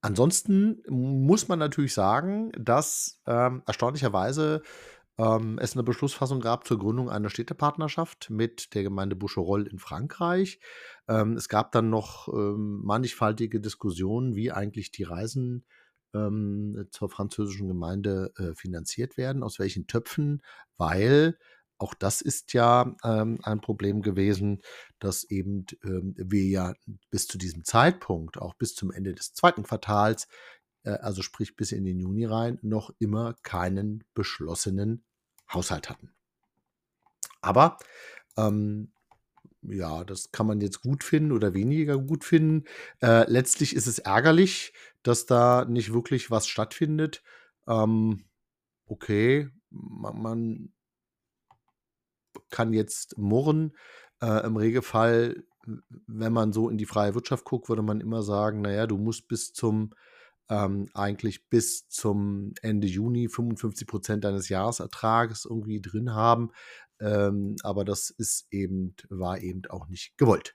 ansonsten 0.00 0.82
muss 0.88 1.48
man 1.48 1.58
natürlich 1.58 1.94
sagen, 1.94 2.52
dass, 2.58 3.20
ähm, 3.26 3.62
erstaunlicherweise, 3.66 4.62
ähm, 5.18 5.58
es 5.60 5.74
'ne 5.76 5.82
Beschlussfassung 5.84 6.40
gab 6.40 6.66
zur 6.66 6.78
Gründung 6.78 7.10
einer 7.10 7.30
Städtepartnerschaft 7.30 8.30
mit 8.30 8.74
der 8.74 8.82
Gemeinde 8.82 9.16
Boucherolles 9.16 9.70
in 9.72 9.78
Frankreich. 9.78 10.60
Ähm, 11.08 11.34
es 11.36 11.48
gab 11.48 11.72
dann 11.72 11.90
noch, 11.90 12.28
ähm, 12.28 12.80
mannigfaltige 12.84 13.60
Diskussionen, 13.60 14.34
wie 14.36 14.52
eigentlich 14.52 14.90
die 14.92 15.04
Reisen, 15.04 15.66
ähm, 16.14 16.86
zur 16.90 17.08
französischen 17.10 17.68
Gemeinde, 17.68 18.32
äh, 18.38 18.54
finanziert 18.54 19.16
werden, 19.16 19.42
aus 19.42 19.58
welchen 19.58 19.86
Töpfen, 19.86 20.42
weil 20.78 21.38
auch 21.82 21.94
das 21.94 22.20
ist 22.20 22.52
ja, 22.52 22.94
ähm, 23.04 23.38
ein 23.42 23.60
Problem 23.60 24.02
gewesen, 24.02 24.62
dass 25.00 25.24
eben, 25.24 25.66
ähm, 25.84 26.14
wir 26.16 26.44
ja 26.44 26.74
bis 27.10 27.26
zu 27.26 27.38
diesem 27.38 27.64
Zeitpunkt, 27.64 28.38
auch 28.38 28.54
bis 28.54 28.74
zum 28.74 28.92
Ende 28.92 29.14
des 29.14 29.34
zweiten 29.34 29.64
Quartals, 29.64 30.28
äh, 30.84 30.90
also 30.90 31.22
sprich 31.22 31.56
bis 31.56 31.72
in 31.72 31.84
den 31.84 31.98
Juni 31.98 32.24
rein, 32.24 32.58
noch 32.62 32.90
immer 33.00 33.34
keinen 33.42 34.04
beschlossenen 34.14 35.04
Haushalt 35.52 35.90
hatten. 35.90 36.14
Aber, 37.40 37.78
ähm, 38.36 38.92
ja, 39.62 40.04
das 40.04 40.32
kann 40.32 40.46
man 40.46 40.60
jetzt 40.60 40.82
gut 40.82 41.04
finden 41.04 41.32
oder 41.32 41.54
weniger 41.54 41.98
gut 41.98 42.24
finden. 42.24 42.64
Äh, 43.00 43.30
letztlich 43.30 43.74
ist 43.76 43.86
es 43.86 43.98
ärgerlich, 44.00 44.72
dass 45.02 45.26
da 45.26 45.64
nicht 45.64 45.92
wirklich 45.92 46.30
was 46.30 46.48
stattfindet. 46.48 47.22
Ähm, 47.68 48.24
okay, 48.86 49.50
ma 49.70 50.12
man 50.12 50.71
kann 52.52 52.74
jetzt 52.74 53.18
murren. 53.18 53.76
Äh, 54.22 54.46
Im 54.46 54.56
Regelfall, 54.58 55.44
wenn 56.06 56.32
man 56.34 56.52
so 56.52 56.70
in 56.70 56.78
die 56.78 56.86
freie 56.86 57.14
Wirtschaft 57.16 57.44
guckt, 57.46 57.68
würde 57.70 57.82
man 57.82 58.00
immer 58.00 58.22
sagen: 58.22 58.62
„Na 58.62 58.72
ja, 58.72 58.86
du 58.86 58.98
musst 58.98 59.28
bis 59.28 59.52
zum 59.54 59.92
ähm, 60.50 60.88
eigentlich 60.94 61.48
bis 61.50 61.88
zum 61.88 62.52
Ende 62.62 62.86
Juni 62.88 63.28
55% 63.28 64.24
deines 64.24 64.48
Jahresertrages 64.48 65.46
irgendwie 65.48 65.80
drin 65.80 66.12
haben.“ 66.14 66.50
Ähm, 67.00 67.56
aber 67.64 67.84
das 67.84 68.10
ist 68.10 68.46
eben 68.50 68.94
war 69.10 69.40
eben 69.40 69.62
auch 69.70 69.88
nicht 69.88 70.16
gewollt, 70.18 70.54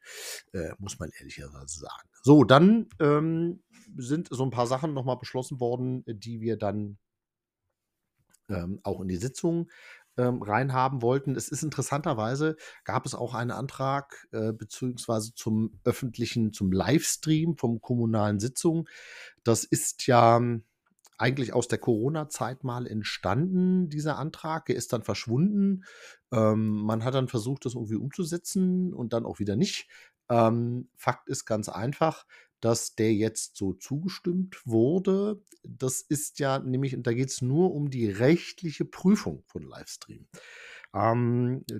äh, 0.53 0.71
muss 0.79 0.99
man 0.99 1.10
ehrlicherweise 1.19 1.79
sagen. 1.79 2.10
So, 2.23 2.43
dann, 2.43 2.88
ähm, 2.99 3.63
sind 3.97 4.29
so 4.31 4.43
'n 4.43 4.51
paar 4.51 4.67
Sachen 4.67 4.93
noch 4.93 5.05
mal 5.05 5.15
beschlossen 5.15 5.60
worden, 5.60 6.03
die 6.07 6.41
wir 6.41 6.57
dann 6.57 6.97
ähm, 8.49 8.79
auch 8.83 9.01
in 9.01 9.07
die 9.07 9.17
Sitzung, 9.17 9.69
ähm, 10.17 10.41
reinhaben 10.41 11.01
wollten. 11.01 11.36
Es 11.36 11.49
ist 11.49 11.63
interessanterweise 11.63 12.58
gab 12.84 13.06
es 13.06 13.15
auch 13.15 13.34
einen 13.34 13.51
Antrag, 13.51 14.27
äh, 14.32 14.51
beziehungsweise 14.53 15.34
zum 15.34 15.80
öffentlichen 15.84 16.53
zum 16.53 16.71
Livestream 16.71 17.56
von 17.58 17.82
kommunalen 17.82 18.39
Sitzungen. 18.39 18.88
Das 19.43 19.63
ist 19.63 20.08
ja 20.08 20.41
eigentlich 21.17 21.53
aus 21.53 21.67
der 21.67 21.80
Corona-Zeit 21.80 22.63
mal 22.63 22.86
entstanden, 22.88 23.89
dieser 23.89 24.17
Antrag. 24.17 24.65
Der 24.67 24.75
ist 24.75 24.93
dann 24.93 25.03
verschwunden. 25.03 25.84
Ähm, 26.32 26.82
man 26.84 27.03
hat 27.03 27.15
dann 27.15 27.27
versucht, 27.27 27.65
das 27.65 27.73
irgendwie 27.73 27.95
umzusetzen 27.95 28.93
und 28.93 29.13
dann 29.13 29.25
auch 29.25 29.39
wieder 29.39 29.56
nicht. 29.56 29.88
Ähm, 30.30 30.89
Fakt 30.95 31.30
ist 31.30 31.45
ganz 31.45 31.69
einfach, 31.69 32.25
dass 32.62 32.96
der 32.96 33.13
jetzt 33.13 33.58
so 33.58 33.74
zugestimmt 33.74 34.62
wurde. 34.65 35.41
Das 35.63 36.02
ist 36.02 36.39
ja 36.39 36.60
nämlich 36.60 36.96
da 37.00 37.13
geht's 37.13 37.41
nur 37.41 37.74
um 37.74 37.89
die 37.89 38.10
rechtliche 38.10 38.86
Prüfung 38.86 39.43
von 39.48 39.63
Livestream. 39.63 40.28
Ähm, 40.96 41.63
äh, 41.72 41.80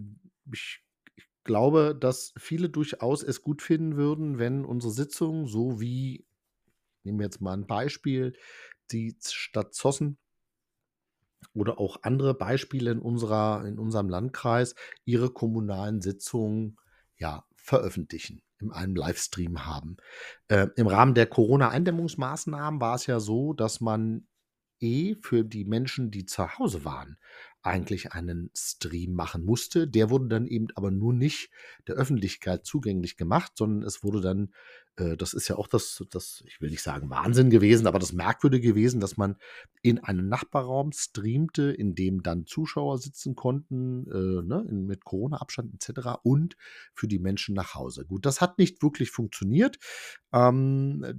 ich 0.54 0.84
ich 1.18 1.26
glaube, 1.46 1.96
dass 2.00 2.34
viele 2.38 2.70
durchaus 2.70 3.24
es 3.24 3.42
gut 3.42 3.62
finden 3.64 3.98
würden, 3.98 4.40
wenn 4.40 4.66
unsere 4.66 4.94
Sitzungen 4.94 5.48
so 5.48 5.80
wie 5.82 6.26
nehmen 7.06 7.20
wir 7.20 7.26
jetzt 7.28 7.42
mal 7.42 7.54
'n 7.56 7.68
Beispiel, 7.68 8.34
die 8.92 9.18
Stadt 9.24 9.74
Zossen 9.76 10.18
oder 11.54 11.80
auch 11.80 12.04
andere 12.04 12.34
Beispiele 12.34 12.92
in 12.92 13.00
unserer 13.00 13.66
in 13.66 13.80
unserem 13.80 14.10
Landkreis 14.10 14.76
ihre 15.06 15.30
kommunalen 15.32 16.02
Sitzungen, 16.02 16.78
ja, 17.18 17.46
veröffentlichen, 17.68 18.42
in 18.60 18.72
einem 18.72 18.96
Livestream 18.96 19.66
haben. 19.66 19.98
Äh, 20.48 20.68
im 20.78 20.88
Rahmen 20.88 21.14
der 21.14 21.28
Corona-Eindämmungsmaßnahmen 21.28 22.80
war 22.80 22.96
es 22.96 23.06
ja 23.08 23.20
so, 23.20 23.54
dass 23.54 23.82
man 23.82 24.26
eh 24.80 25.16
für 25.22 25.44
die 25.44 25.66
Menschen, 25.66 26.10
die 26.10 26.26
zu 26.26 26.58
Hause 26.58 26.86
waren, 26.86 27.18
eigentlich 27.68 28.14
einen 28.14 28.50
Stream 28.56 29.14
machen 29.14 29.46
musste. 29.46 29.88
Der 29.88 30.10
wurde 30.10 30.28
dann 30.28 30.48
eben 30.48 30.68
aber 30.76 30.92
nur 30.92 31.14
nicht 31.14 31.50
der 31.88 31.96
Öffentlichkeit 31.96 32.66
zugänglich 32.66 33.18
gemacht, 33.18 33.54
sondern 33.56 33.88
es 33.88 34.04
wurde 34.04 34.22
dann 34.22 34.54
äh, 34.98 35.16
das 35.16 35.34
ist 35.34 35.48
ja 35.48 35.58
auch 35.58 35.68
das 35.68 36.04
das 36.10 36.44
ich 36.48 36.60
will 36.62 36.70
nicht 36.70 36.82
sagen 36.84 37.10
Wahnsinn 37.10 37.50
gewesen, 37.50 37.88
aber 37.88 38.00
das 38.00 38.14
Merkwürdige 38.14 38.70
gewesen, 38.70 39.00
dass 39.00 39.18
man 39.18 39.36
in 39.82 40.00
einen 40.00 40.28
Nachbarraum 40.28 40.92
streamte, 40.92 41.72
in 41.72 41.96
dem 41.96 42.24
dann 42.24 42.46
Zuschauer 42.46 42.98
sitzen 42.98 43.36
konnten, 43.36 44.08
äh, 44.08 44.42
ne, 44.44 44.64
mit 44.72 45.06
Corona-Abstand 45.06 45.74
et 45.76 45.84
cetera 45.84 46.14
und 46.24 46.58
für 46.94 47.08
die 47.08 47.20
Menschen 47.20 47.56
nach 47.56 47.76
Hause. 47.76 48.06
Gut, 48.06 48.26
das 48.26 48.42
hat 48.42 48.58
nicht 48.58 48.82
wirklich 48.82 49.12
funktioniert. 49.12 49.78
Ähm, 50.34 51.04
äh, 51.04 51.14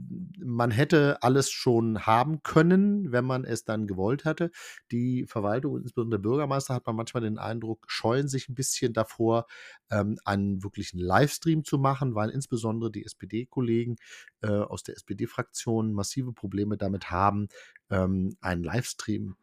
man 0.45 0.71
hätte 0.71 1.23
alles 1.23 1.51
schon 1.51 2.01
haben 2.07 2.43
können, 2.43 3.13
wenn 3.13 3.25
man 3.25 3.45
es 3.45 3.65
dann 3.65 3.87
gewollt 3.87 4.25
hätte. 4.25 4.51
Die 4.91 5.25
Verwaltung 5.27 5.75
und 5.75 5.83
insbesondere 5.83 6.21
der 6.21 6.23
Bürgermeister, 6.39 6.75
hat 6.75 6.87
man 6.87 6.97
manchmal 6.97 7.23
den 7.23 7.39
Eindruck, 7.39 7.85
scheuen 7.89 8.29
sich 8.29 8.49
'n 8.49 8.55
bisschen 8.55 8.93
davor, 8.93 9.47
ähm, 9.91 10.19
einen 10.25 10.63
wirklichen 10.63 10.99
Livestream 11.01 11.65
zu 11.65 11.79
machen, 11.79 12.15
weil 12.15 12.31
insbesondere 12.31 12.91
die 12.93 13.05
SPD-Kollegen, 13.05 13.97
äh, 14.43 14.49
aus 14.49 14.83
der 14.85 14.97
SPD-Fraktion 14.97 15.93
massive 15.93 16.33
Probleme 16.33 16.77
damit 16.77 17.11
haben, 17.11 17.49
ähm, 17.91 18.37
einen 18.41 18.65
Livestream, 18.65 19.37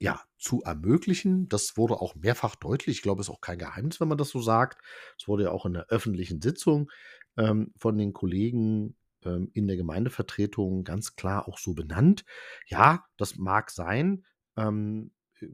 ja, 0.00 0.20
zu 0.38 0.62
ermöglichen. 0.62 1.48
Das 1.48 1.76
wurde 1.76 2.00
auch 2.00 2.14
mehrfach 2.16 2.56
deutlich. 2.56 2.96
Ich 2.98 3.02
glaube, 3.02 3.20
ist 3.22 3.30
auch 3.30 3.40
kein 3.40 3.58
Geheimnis, 3.58 4.00
wenn 4.00 4.08
man 4.08 4.18
das 4.18 4.30
so 4.30 4.40
sagt. 4.42 4.82
Es 5.18 5.28
wurde 5.28 5.44
ja 5.44 5.50
auch 5.52 5.66
in 5.66 5.74
der 5.74 5.86
öffentlichen 5.88 6.42
Sitzung, 6.42 6.90
ähm, 7.36 7.72
von 7.78 7.96
den 7.98 8.12
Kollegen, 8.12 8.96
ähm, 9.24 9.50
in 9.54 9.66
der 9.66 9.76
Gemeindevertretung 9.76 10.84
ganz 10.84 11.16
klar 11.16 11.48
auch 11.48 11.58
so 11.58 11.74
benannt. 11.74 12.24
Ja, 12.66 13.04
das 13.16 13.36
mag 13.36 13.70
sein, 13.70 14.24
ähm, 14.56 15.12
äh, 15.40 15.48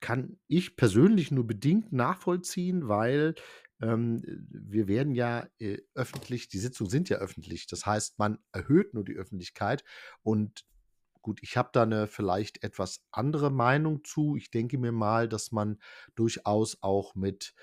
kann 0.00 0.38
ich 0.48 0.76
persönlich 0.76 1.30
nur 1.30 1.46
bedingt 1.46 1.92
nachvollziehen, 1.92 2.88
weil, 2.88 3.34
ähm, 3.80 4.22
äh, 4.24 4.36
wir 4.50 4.88
werden 4.88 5.14
ja, 5.14 5.48
äh, 5.58 5.78
öffentlich 5.94 6.48
die 6.48 6.58
Sitzungen 6.58 6.90
sind 6.90 7.08
ja 7.08 7.18
öffentlich. 7.18 7.66
Das 7.66 7.86
heißt, 7.86 8.18
man 8.18 8.38
erhöht 8.52 8.94
nur 8.94 9.04
die 9.04 9.14
Öffentlichkeit 9.16 9.84
und 10.22 10.64
gut, 11.22 11.40
ich 11.42 11.56
habe 11.56 11.70
da 11.72 11.86
'ne 11.86 12.06
vielleicht 12.08 12.62
etwas 12.64 13.04
andere 13.12 13.50
Meinung 13.52 14.04
zu. 14.04 14.36
Ich 14.36 14.50
denke 14.50 14.78
mir 14.78 14.92
mal, 14.92 15.28
dass 15.28 15.52
man 15.52 15.78
durchaus 16.16 16.78
auch 16.82 17.14
mit, 17.16 17.54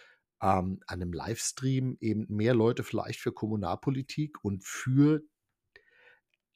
ähm, 0.41 0.81
einem 0.87 1.13
Livestream 1.13 1.97
eben 2.01 2.25
mehr 2.29 2.53
Leute 2.55 2.83
vielleicht 2.83 3.19
für 3.21 3.31
Kommunalpolitik 3.33 4.43
und 4.43 4.63
für 4.65 5.23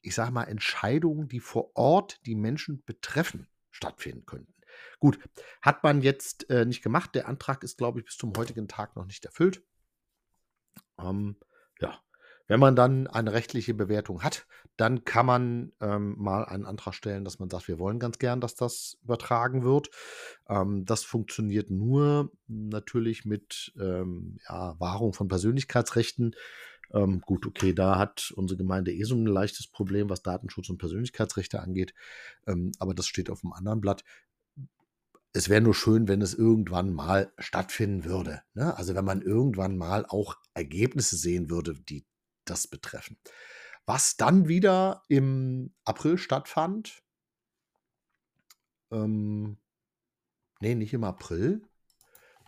ich 0.04 0.14
sage 0.14 0.32
mal, 0.32 0.44
Entscheidungen, 0.44 1.28
die 1.28 1.40
vor 1.40 1.72
Ort 1.74 2.20
die 2.26 2.34
Menschen 2.34 2.82
betreffen, 2.84 3.48
stattfinden 3.70 4.24
könnten. 4.26 4.59
Gut, 4.98 5.18
hat 5.62 5.82
man 5.82 6.02
jetzt, 6.02 6.50
äh, 6.50 6.64
nicht 6.66 6.82
gemacht. 6.82 7.14
Der 7.14 7.28
Antrag 7.28 7.62
ist, 7.64 7.78
glaube 7.78 8.00
ich, 8.00 8.06
bis 8.06 8.16
zum 8.16 8.32
heutigen 8.36 8.68
Tag 8.68 8.96
noch 8.96 9.06
nicht 9.06 9.24
erfüllt. 9.24 9.62
Ähm, 10.98 11.36
ja, 11.80 11.98
wenn 12.48 12.60
man 12.60 12.76
dann 12.76 13.06
eine 13.06 13.32
rechtliche 13.32 13.74
Bewertung 13.74 14.22
hat, 14.22 14.46
dann 14.76 15.04
kann 15.04 15.26
man, 15.26 15.72
ähm, 15.80 16.14
mal 16.18 16.44
einen 16.44 16.64
Antrag 16.66 16.94
stellen, 16.94 17.24
dass 17.24 17.38
man 17.38 17.50
sagt: 17.50 17.68
„Wir 17.68 17.78
wollen 17.78 17.98
ganz 17.98 18.18
gern, 18.18 18.40
dass 18.40 18.54
das 18.54 18.98
übertragen 19.02 19.62
wird.“ 19.64 19.90
Ähm, 20.48 20.84
das 20.84 21.04
funktioniert 21.04 21.70
nur 21.70 22.32
natürlich 22.46 23.24
mit, 23.24 23.72
ähm, 23.80 24.38
ja, 24.48 24.78
Wahrung 24.80 25.12
von 25.12 25.28
Persönlichkeitsrechten. 25.28 26.34
Ähm, 26.92 27.20
gut, 27.22 27.46
okay, 27.46 27.74
da 27.74 27.98
hat 27.98 28.32
unsere 28.36 28.58
Gemeinde 28.58 28.92
eh 28.92 29.04
so 29.04 29.14
'n 29.16 29.26
leichtes 29.26 29.66
Problem, 29.68 30.10
was 30.10 30.22
Datenschutz 30.22 30.70
und 30.70 30.78
Persönlichkeitsrechte 30.78 31.60
angeht, 31.60 31.94
ähm, 32.46 32.72
aber 32.80 32.94
das 32.94 33.06
steht 33.08 33.30
auf'm 33.30 33.52
anderen 33.54 33.80
Blatt. 33.80 34.04
Es 35.32 35.48
wäre 35.48 35.60
nur 35.60 35.74
schön, 35.74 36.08
wenn 36.08 36.22
es 36.22 36.34
irgendwann 36.34 36.92
mal 36.92 37.32
stattfinden 37.38 38.04
würde, 38.04 38.42
ne? 38.54 38.76
Also, 38.76 38.94
wenn 38.94 39.04
man 39.04 39.22
irgendwann 39.22 39.76
mal 39.76 40.04
auch 40.06 40.36
Ergebnisse 40.54 41.16
sehen 41.16 41.50
würde, 41.50 41.74
die 41.74 42.04
das 42.44 42.66
betreffen. 42.66 43.16
Was 43.86 44.16
dann 44.16 44.48
wieder 44.48 45.02
im 45.08 45.72
April 45.84 46.18
stattfand 46.18 47.02
ähm, 48.90 49.56
ne, 50.60 50.74
nicht 50.74 50.92
im 50.92 51.04
April, 51.04 51.62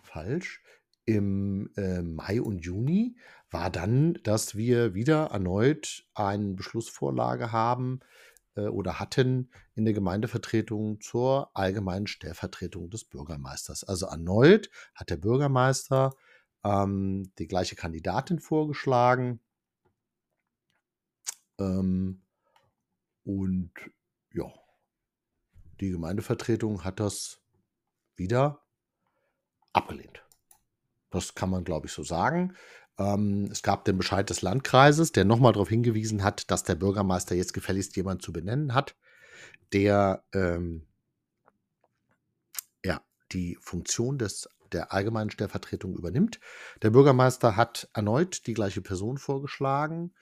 falsch. 0.03 0.62
Im, 1.05 1.71
äh, 1.77 2.01
Mai 2.01 2.40
und 2.40 2.64
Juni 2.64 3.16
war 3.51 3.71
dann, 3.71 4.14
dass 4.23 4.55
wir 4.55 4.95
wieder 4.95 5.27
erneut 5.27 6.07
eine 6.14 6.55
Beschlussvorlage 6.55 7.51
haben, 7.51 8.01
äh, 8.55 8.69
oder 8.69 9.01
hatten 9.01 9.51
in 9.75 9.85
der 9.85 9.95
Gemeindevertretung 9.95 11.01
zur 11.01 11.51
allgemeinen 11.55 12.07
Stellvertretung 12.07 12.91
des 12.91 13.05
Bürgermeisters. 13.05 13.85
Also, 13.85 14.07
erneut 14.07 14.71
hat 14.95 15.11
der 15.11 15.17
Bürgermeister, 15.17 16.15
ähm, 16.65 17.33
die 17.38 17.49
gleiche 17.49 17.77
Kandidatin 17.77 18.38
vorgeschlagen. 18.38 19.41
Ähm 21.59 22.23
Und 23.25 23.73
ja, 24.33 24.53
die 25.81 25.91
Gemeindevertretung 25.91 26.85
hat 26.85 27.01
das 27.01 27.41
wieder 28.17 28.62
abgelehnt. 29.73 30.25
Das 31.11 31.35
kann 31.35 31.51
man, 31.51 31.65
glaube 31.65 31.87
ich, 31.87 31.93
so 31.93 32.03
sagen. 32.03 32.57
Ähm, 32.98 33.48
es 33.50 33.62
gab 33.62 33.85
den 33.85 33.96
Bescheid 33.96 34.28
des 34.28 34.42
Landkreises, 34.42 35.12
der 35.12 35.24
nochmal 35.24 35.52
darauf 35.52 35.68
hingewiesen 35.68 36.22
hat, 36.22 36.50
dass 36.50 36.64
der 36.64 36.74
Bürgermeister 36.74 37.35
jetzt 37.35 37.55
gefälligst 37.55 37.96
jemand 37.96 38.22
zu 38.22 38.33
benennen 38.33 38.74
hat, 38.74 38.96
der 39.72 40.24
ähm, 40.35 40.87
ja, 42.85 43.02
die 43.33 43.57
Funktion 43.61 44.18
des, 44.18 44.48
der 44.72 44.92
allgemeinen 44.92 45.31
Stellvertretung 45.31 45.94
übernimmt. 45.96 46.40
Der 46.83 46.90
Bürgermeister 46.90 47.57
hat 47.57 47.88
erneut 47.94 48.46
die 48.46 48.55
gleiche 48.55 48.83
Person 48.83 49.18
vorgeschlagen. 49.18 50.14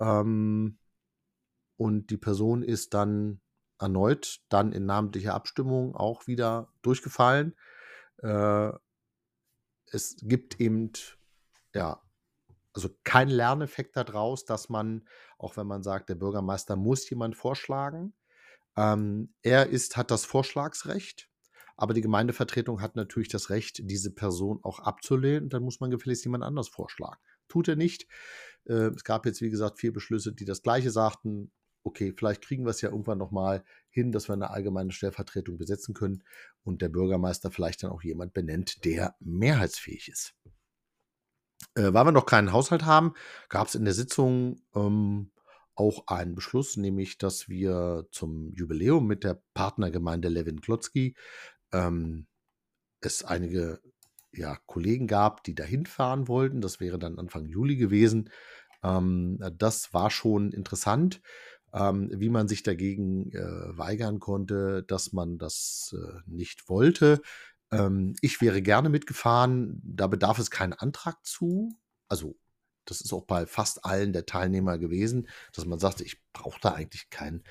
Ähm, 0.00 0.78
und 1.76 2.10
die 2.10 2.16
Person 2.16 2.62
ist 2.62 2.94
dann 2.94 3.40
erneut 3.78 4.40
dann 4.48 4.72
in 4.72 4.86
namentlicher 4.86 5.34
Abstimmung 5.34 5.94
auch 5.94 6.26
wieder 6.26 6.72
durchgefallen. 6.82 7.54
Äh, 8.22 8.70
es 9.86 10.16
gibt 10.22 10.60
eben 10.60 10.92
ja 11.74 12.00
also 12.74 12.90
kein 13.04 13.28
Lerneffekt 13.28 13.96
daraus, 13.96 14.44
dass 14.44 14.68
man, 14.68 15.08
auch 15.38 15.56
wenn 15.56 15.66
man 15.66 15.82
sagt, 15.82 16.08
der 16.08 16.16
Bürgermeister 16.16 16.76
muss 16.76 17.08
jemand 17.08 17.36
vorschlagen, 17.36 18.14
ähm, 18.76 19.32
er 19.42 19.68
ist, 19.68 19.96
hat 19.96 20.10
das 20.10 20.24
Vorschlagsrecht, 20.24 21.30
aber 21.76 21.94
die 21.94 22.00
Gemeindevertretung 22.00 22.80
hat 22.80 22.96
natürlich 22.96 23.28
das 23.28 23.50
Recht, 23.50 23.80
diese 23.90 24.12
Person 24.12 24.60
auch 24.62 24.78
abzulehnen. 24.80 25.48
Dann 25.48 25.62
muss 25.62 25.80
man 25.80 25.90
gefälligst 25.90 26.24
jemand 26.24 26.44
anders 26.44 26.68
vorschlagen. 26.68 27.20
Tut 27.48 27.68
er 27.68 27.76
nicht. 27.76 28.06
Äh, 28.64 28.90
es 28.94 29.04
gab 29.04 29.26
jetzt, 29.26 29.40
wie 29.40 29.50
gesagt, 29.50 29.78
vier 29.78 29.92
Beschlüsse, 29.92 30.32
die 30.32 30.44
das 30.44 30.62
Gleiche 30.62 30.90
sagten. 30.90 31.52
Okay, 31.82 32.14
vielleicht 32.16 32.42
kriegen 32.42 32.64
wir 32.64 32.70
es 32.70 32.80
ja 32.80 32.90
irgendwann 32.90 33.18
nochmal 33.18 33.64
hin, 33.90 34.12
dass 34.12 34.28
wir 34.28 34.32
eine 34.34 34.50
allgemeine 34.50 34.92
Stellvertretung 34.92 35.58
besetzen 35.58 35.94
können 35.94 36.24
und 36.62 36.80
der 36.80 36.88
Bürgermeister 36.88 37.50
vielleicht 37.50 37.82
dann 37.82 37.90
auch 37.90 38.02
jemand 38.02 38.32
benennt, 38.32 38.84
der 38.84 39.16
mehrheitsfähig 39.20 40.08
ist. 40.08 40.34
Äh, 41.74 41.92
weil 41.92 42.06
wir 42.06 42.12
noch 42.12 42.26
keinen 42.26 42.52
Haushalt 42.52 42.84
haben, 42.84 43.14
gab 43.48 43.68
es 43.68 43.74
in 43.74 43.84
der 43.84 43.94
Sitzung 43.94 44.60
ähm, 44.74 45.30
auch 45.74 46.06
einen 46.06 46.34
Beschluss, 46.34 46.76
nämlich 46.76 47.18
dass 47.18 47.48
wir 47.48 48.06
zum 48.10 48.52
Jubiläum 48.54 49.06
mit 49.06 49.24
der 49.24 49.40
Partnergemeinde 49.54 50.28
Levin 50.28 50.60
Klotzki 50.60 51.16
ähm, 51.72 52.26
es 53.00 53.24
einige 53.24 53.80
ja, 54.32 54.56
Kollegen 54.66 55.06
gab, 55.06 55.44
die 55.44 55.54
dahin 55.54 55.86
fahren 55.86 56.28
wollten. 56.28 56.60
Das 56.60 56.80
wäre 56.80 56.98
dann 56.98 57.18
Anfang 57.18 57.46
Juli 57.46 57.76
gewesen. 57.76 58.30
Ähm, 58.82 59.38
das 59.58 59.92
war 59.94 60.10
schon 60.10 60.52
interessant, 60.52 61.20
ähm, 61.72 62.10
wie 62.14 62.30
man 62.30 62.48
sich 62.48 62.62
dagegen 62.62 63.32
äh, 63.32 63.78
weigern 63.78 64.20
konnte, 64.20 64.82
dass 64.84 65.12
man 65.12 65.38
das 65.38 65.94
äh, 65.98 66.20
nicht 66.26 66.68
wollte. 66.68 67.20
Ähm, 67.74 68.16
ich 68.20 68.40
wäre 68.40 68.62
gerne 68.62 68.88
mitgefahren, 68.88 69.80
da 69.84 70.06
bedarf 70.06 70.38
es 70.38 70.50
keinen 70.50 70.72
Antrag 70.72 71.24
zu. 71.24 71.76
Also, 72.08 72.36
das 72.84 73.00
ist 73.00 73.12
auch 73.12 73.24
bei 73.24 73.46
fast 73.46 73.84
allen 73.84 74.12
der 74.12 74.26
Teilnehmer 74.26 74.78
gewesen, 74.78 75.28
dass 75.52 75.64
man 75.64 75.78
sagte, 75.78 76.04
ich 76.04 76.22
brauche 76.32 76.60
da 76.60 76.72
eigentlich 76.72 77.10
kein, 77.10 77.42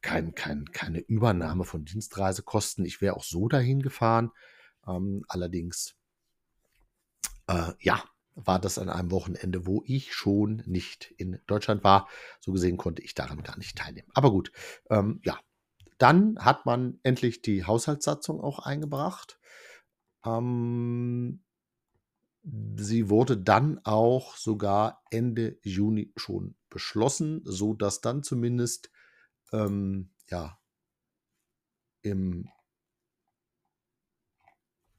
kein, 0.00 0.34
kein, 0.34 0.64
keine 0.72 0.98
Übernahme 1.00 1.64
von 1.64 1.84
Dienstreisekosten. 1.84 2.84
Ich 2.84 3.00
wäre 3.00 3.16
auch 3.16 3.24
so 3.24 3.48
dahin 3.48 3.82
gefahren. 3.82 4.32
Ähm, 4.86 5.24
allerdings, 5.28 5.94
äh, 7.46 7.72
ja, 7.80 8.02
war 8.34 8.58
das 8.58 8.78
an 8.78 8.88
einem 8.88 9.10
Wochenende, 9.10 9.66
wo 9.66 9.82
ich 9.86 10.14
schon 10.14 10.62
nicht 10.66 11.12
in 11.16 11.40
Deutschland 11.46 11.84
war. 11.84 12.08
So 12.40 12.52
gesehen 12.52 12.76
konnte 12.76 13.02
ich 13.02 13.14
daran 13.14 13.42
gar 13.42 13.58
nicht 13.58 13.76
teilnehmen. 13.76 14.08
Aber 14.14 14.30
gut, 14.30 14.52
ähm, 14.90 15.20
ja. 15.24 15.38
Dann 16.02 16.36
hat 16.40 16.66
man 16.66 16.98
endlich 17.04 17.42
die 17.42 17.64
Haushaltssatzung 17.64 18.40
auch 18.40 18.58
eingebracht. 18.58 19.38
Ähm, 20.24 21.44
sie 22.42 23.08
wurde 23.08 23.36
dann 23.36 23.78
auch 23.84 24.36
sogar 24.36 25.04
Ende 25.10 25.60
Juni 25.62 26.12
schon 26.16 26.56
beschlossen, 26.70 27.42
so 27.44 27.72
dass 27.74 28.00
dann 28.00 28.24
zumindest 28.24 28.90
ähm, 29.52 30.10
ja 30.28 30.58
im, 32.00 32.48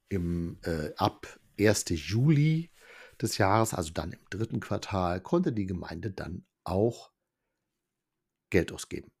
im 0.08 0.58
äh, 0.62 0.94
ab 0.96 1.38
1. 1.60 1.84
Juli 1.90 2.70
des 3.20 3.36
Jahres, 3.36 3.74
also 3.74 3.92
dann 3.92 4.12
im 4.12 4.24
dritten 4.30 4.60
Quartal, 4.60 5.20
konnte 5.20 5.52
die 5.52 5.66
Gemeinde 5.66 6.12
dann 6.12 6.46
auch 6.64 7.12
Geld 8.48 8.72
ausgeben. 8.72 9.13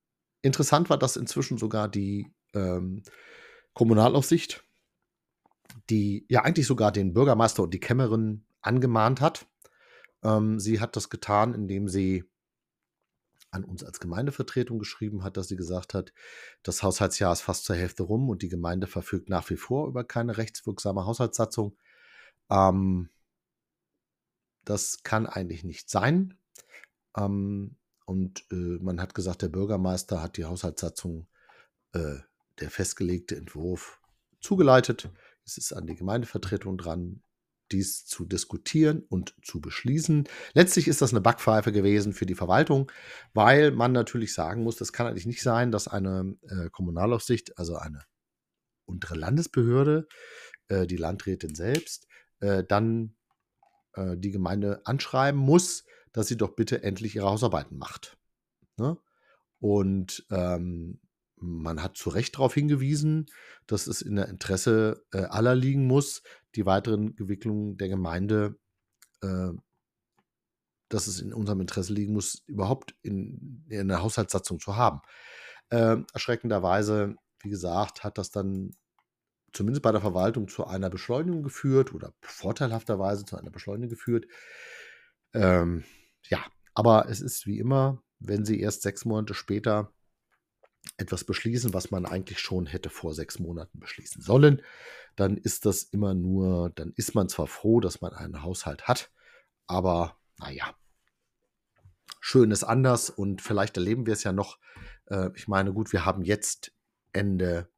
Interessant 0.44 0.90
war, 0.90 0.98
dass 0.98 1.16
inzwischen 1.16 1.58
sogar 1.58 1.88
die 1.88 2.32
ähm, 2.54 3.02
Kommunalaufsicht 3.72 4.64
die 5.90 6.26
ja 6.28 6.42
eigentlich 6.42 6.66
sogar 6.66 6.92
den 6.92 7.12
Bürgermeister 7.12 7.62
und 7.62 7.74
die 7.74 7.80
Kämmerin 7.80 8.44
angemahnt 8.60 9.20
hat. 9.20 9.46
Ähm, 10.22 10.58
sie 10.58 10.80
hat 10.80 10.96
das 10.96 11.10
getan, 11.10 11.54
indem 11.54 11.88
sie 11.88 12.24
an 13.50 13.64
uns 13.64 13.84
als 13.84 14.00
Gemeindevertretung 14.00 14.78
geschrieben 14.78 15.22
hat, 15.22 15.36
dass 15.36 15.48
sie 15.48 15.56
gesagt 15.56 15.94
hat, 15.94 16.12
das 16.64 16.82
Haushaltsjahr 16.82 17.32
ist 17.32 17.42
fast 17.42 17.64
zur 17.64 17.76
Hälfte 17.76 18.02
rum 18.02 18.28
und 18.28 18.42
die 18.42 18.48
Gemeinde 18.48 18.86
verfügt 18.86 19.28
nach 19.28 19.48
wie 19.50 19.56
vor 19.56 19.86
über 19.86 20.02
keine 20.02 20.36
rechtswirksame 20.38 21.06
Haushaltssatzung. 21.06 21.76
Ähm, 22.50 23.10
das 24.64 25.02
kann 25.02 25.26
eigentlich 25.26 25.62
nicht 25.62 25.90
sein. 25.90 26.36
Ähm, 27.16 27.76
und 28.04 28.44
äh, 28.50 28.54
man 28.54 29.00
hat 29.00 29.14
gesagt, 29.14 29.42
der 29.42 29.48
Bürgermeister 29.48 30.22
hat 30.22 30.36
die 30.36 30.44
Haushaltssatzung, 30.44 31.26
äh, 31.92 32.16
der 32.60 32.70
festgelegte 32.70 33.36
Entwurf, 33.36 34.00
zugeleitet. 34.40 35.10
Es 35.44 35.56
ist 35.56 35.72
an 35.72 35.86
die 35.86 35.94
Gemeindevertretung 35.94 36.76
dran, 36.78 37.22
dies 37.72 38.04
zu 38.04 38.26
diskutieren 38.26 39.04
und 39.08 39.34
zu 39.42 39.60
beschließen. 39.60 40.28
Letztlich 40.52 40.86
ist 40.86 41.02
das 41.02 41.12
eine 41.12 41.20
Backpfeife 41.20 41.72
gewesen 41.72 42.12
für 42.12 42.26
die 42.26 42.34
Verwaltung, 42.34 42.92
weil 43.32 43.70
man 43.70 43.92
natürlich 43.92 44.34
sagen 44.34 44.62
muss, 44.62 44.76
das 44.76 44.92
kann 44.92 45.06
eigentlich 45.06 45.26
nicht 45.26 45.42
sein, 45.42 45.72
dass 45.72 45.88
eine 45.88 46.36
äh, 46.48 46.68
Kommunalaufsicht, 46.70 47.58
also 47.58 47.76
eine 47.76 48.04
untere 48.84 49.14
Landesbehörde, 49.14 50.06
äh, 50.68 50.86
die 50.86 50.96
Landrätin 50.96 51.54
selbst, 51.54 52.06
äh, 52.40 52.64
dann 52.64 53.16
äh, 53.94 54.16
die 54.16 54.30
Gemeinde 54.30 54.82
anschreiben 54.84 55.40
muss, 55.40 55.84
dass 56.14 56.28
sie 56.28 56.38
doch 56.38 56.54
bitte 56.54 56.82
endlich 56.82 57.16
ihre 57.16 57.26
Hausarbeiten 57.26 57.76
macht. 57.76 58.16
Ne? 58.78 58.96
Und 59.58 60.24
ähm, 60.30 61.00
man 61.36 61.82
hat 61.82 61.96
zu 61.96 62.08
Recht 62.08 62.36
darauf 62.36 62.54
hingewiesen, 62.54 63.26
dass 63.66 63.86
es 63.88 64.00
in 64.00 64.16
der 64.16 64.28
Interesse 64.28 65.04
äh, 65.12 65.24
aller 65.24 65.54
liegen 65.54 65.86
muss, 65.86 66.22
die 66.54 66.64
weiteren 66.64 67.16
Entwicklungen 67.18 67.76
der 67.76 67.88
Gemeinde, 67.88 68.56
äh, 69.22 69.50
dass 70.88 71.08
es 71.08 71.20
in 71.20 71.34
unserem 71.34 71.60
Interesse 71.60 71.92
liegen 71.92 72.12
muss, 72.12 72.44
überhaupt 72.46 72.94
in, 73.02 73.66
in 73.68 73.88
der 73.88 74.00
Haushaltssatzung 74.00 74.60
zu 74.60 74.76
haben. 74.76 75.00
Äh, 75.70 75.96
erschreckenderweise, 76.12 77.16
wie 77.40 77.50
gesagt, 77.50 78.04
hat 78.04 78.18
das 78.18 78.30
dann 78.30 78.70
zumindest 79.52 79.82
bei 79.82 79.90
der 79.90 80.00
Verwaltung 80.00 80.46
zu 80.46 80.64
einer 80.64 80.90
Beschleunigung 80.90 81.42
geführt 81.42 81.92
oder 81.92 82.14
vorteilhafterweise 82.20 83.24
zu 83.24 83.36
einer 83.36 83.50
Beschleunigung 83.50 83.90
geführt. 83.90 84.26
Ähm, 85.32 85.84
ja, 86.28 86.44
aber 86.74 87.08
es 87.08 87.20
ist 87.20 87.46
wie 87.46 87.58
immer, 87.58 88.02
wenn 88.18 88.44
Sie 88.44 88.60
erst 88.60 88.82
sechs 88.82 89.04
Monate 89.04 89.34
später 89.34 89.92
etwas 90.96 91.24
beschließen, 91.24 91.74
was 91.74 91.90
man 91.90 92.06
eigentlich 92.06 92.40
schon 92.40 92.66
hätte 92.66 92.90
vor 92.90 93.14
sechs 93.14 93.38
Monaten 93.38 93.80
beschließen 93.80 94.22
sollen, 94.22 94.62
dann 95.16 95.36
ist 95.36 95.66
das 95.66 95.82
immer 95.82 96.14
nur, 96.14 96.70
dann 96.70 96.92
ist 96.96 97.14
man 97.14 97.28
zwar 97.28 97.46
froh, 97.46 97.80
dass 97.80 98.00
man 98.00 98.12
einen 98.12 98.42
Haushalt 98.42 98.86
hat, 98.86 99.10
aber 99.66 100.18
naja, 100.38 100.74
schön 102.20 102.50
ist 102.50 102.64
anders 102.64 103.10
und 103.10 103.42
vielleicht 103.42 103.76
erleben 103.76 104.06
wir 104.06 104.12
es 104.12 104.24
ja 104.24 104.32
noch. 104.32 104.58
Äh, 105.06 105.30
ich 105.34 105.48
meine, 105.48 105.72
gut, 105.72 105.92
wir 105.92 106.04
haben 106.04 106.22
jetzt 106.22 106.72
Ende 107.12 107.68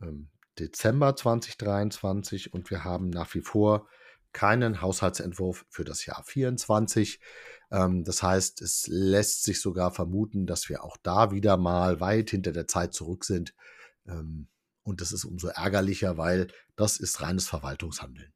ähm, 0.00 0.30
Dezember 0.58 1.16
2023 1.16 2.52
und 2.52 2.70
wir 2.70 2.84
haben 2.84 3.10
nach 3.10 3.32
wie 3.34 3.40
vor 3.40 3.88
keinen 4.32 4.80
Haushaltsentwurf 4.80 5.66
für 5.68 5.84
das 5.84 6.06
Jahr 6.06 6.22
24. 6.24 7.20
Ähm, 7.70 8.04
das 8.04 8.22
heißt, 8.22 8.62
es 8.62 8.86
lässt 8.88 9.44
sich 9.44 9.60
sogar 9.60 9.92
vermuten, 9.92 10.46
dass 10.46 10.68
wir 10.68 10.84
auch 10.84 10.96
da 11.02 11.30
wieder 11.30 11.56
mal 11.56 12.00
weit 12.00 12.30
hinter 12.30 12.52
der 12.52 12.66
Zeit 12.66 12.94
zurück 12.94 13.24
sind. 13.24 13.54
Ähm, 14.06 14.48
und 14.82 15.00
das 15.00 15.12
ist 15.12 15.24
umso 15.24 15.48
ärgerlicher, 15.48 16.16
weil 16.16 16.48
das 16.76 16.96
ist 16.98 17.20
reines 17.20 17.46
Verwaltungshandeln. 17.46 18.32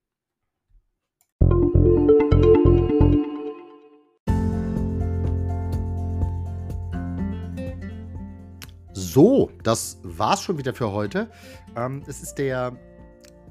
So, 8.92 9.52
das 9.62 9.98
war's 10.02 10.42
schon 10.42 10.58
wieder 10.58 10.74
für 10.74 10.90
heute. 10.90 11.30
Ähm, 11.76 12.02
es 12.06 12.20
ist 12.20 12.34
der 12.34 12.76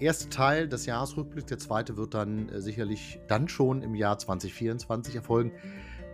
erste 0.04 0.30
Teil 0.30 0.68
des 0.68 0.86
Jahresrückblicks. 0.86 1.48
Der 1.48 1.58
zweite 1.58 1.98
wird 1.98 2.14
dann 2.14 2.50
äh, 2.50 2.62
sicherlich 2.62 3.20
dann 3.28 3.48
schon 3.48 3.82
im 3.82 3.96
Jahr 3.96 4.20
2024 4.20 5.16
erfolgen. 5.16 5.52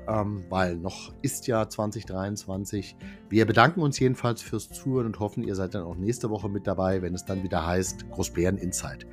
ähm, 0.08 0.46
weil 0.50 0.78
noch 0.78 1.14
ist 1.22 1.48
ja 1.48 1.68
2023. 1.68 2.96
Wir 3.30 3.46
bedanken 3.46 3.82
uns 3.82 4.00
jedenfalls 4.00 4.42
fürs 4.42 4.70
Zuhören 4.70 5.08
und 5.08 5.20
hoffen, 5.20 5.44
ihr 5.44 5.56
seid 5.56 5.76
dann 5.76 5.84
auch 5.84 5.96
nächste 5.96 6.30
Woche 6.30 6.50
mit 6.50 6.66
dabei, 6.66 7.02
wenn 7.02 7.14
es 7.14 7.26
dann 7.26 7.44
wieder 7.44 7.66
heißt 7.66 8.10
Großbären 8.10 8.58
Insight. 8.58 9.06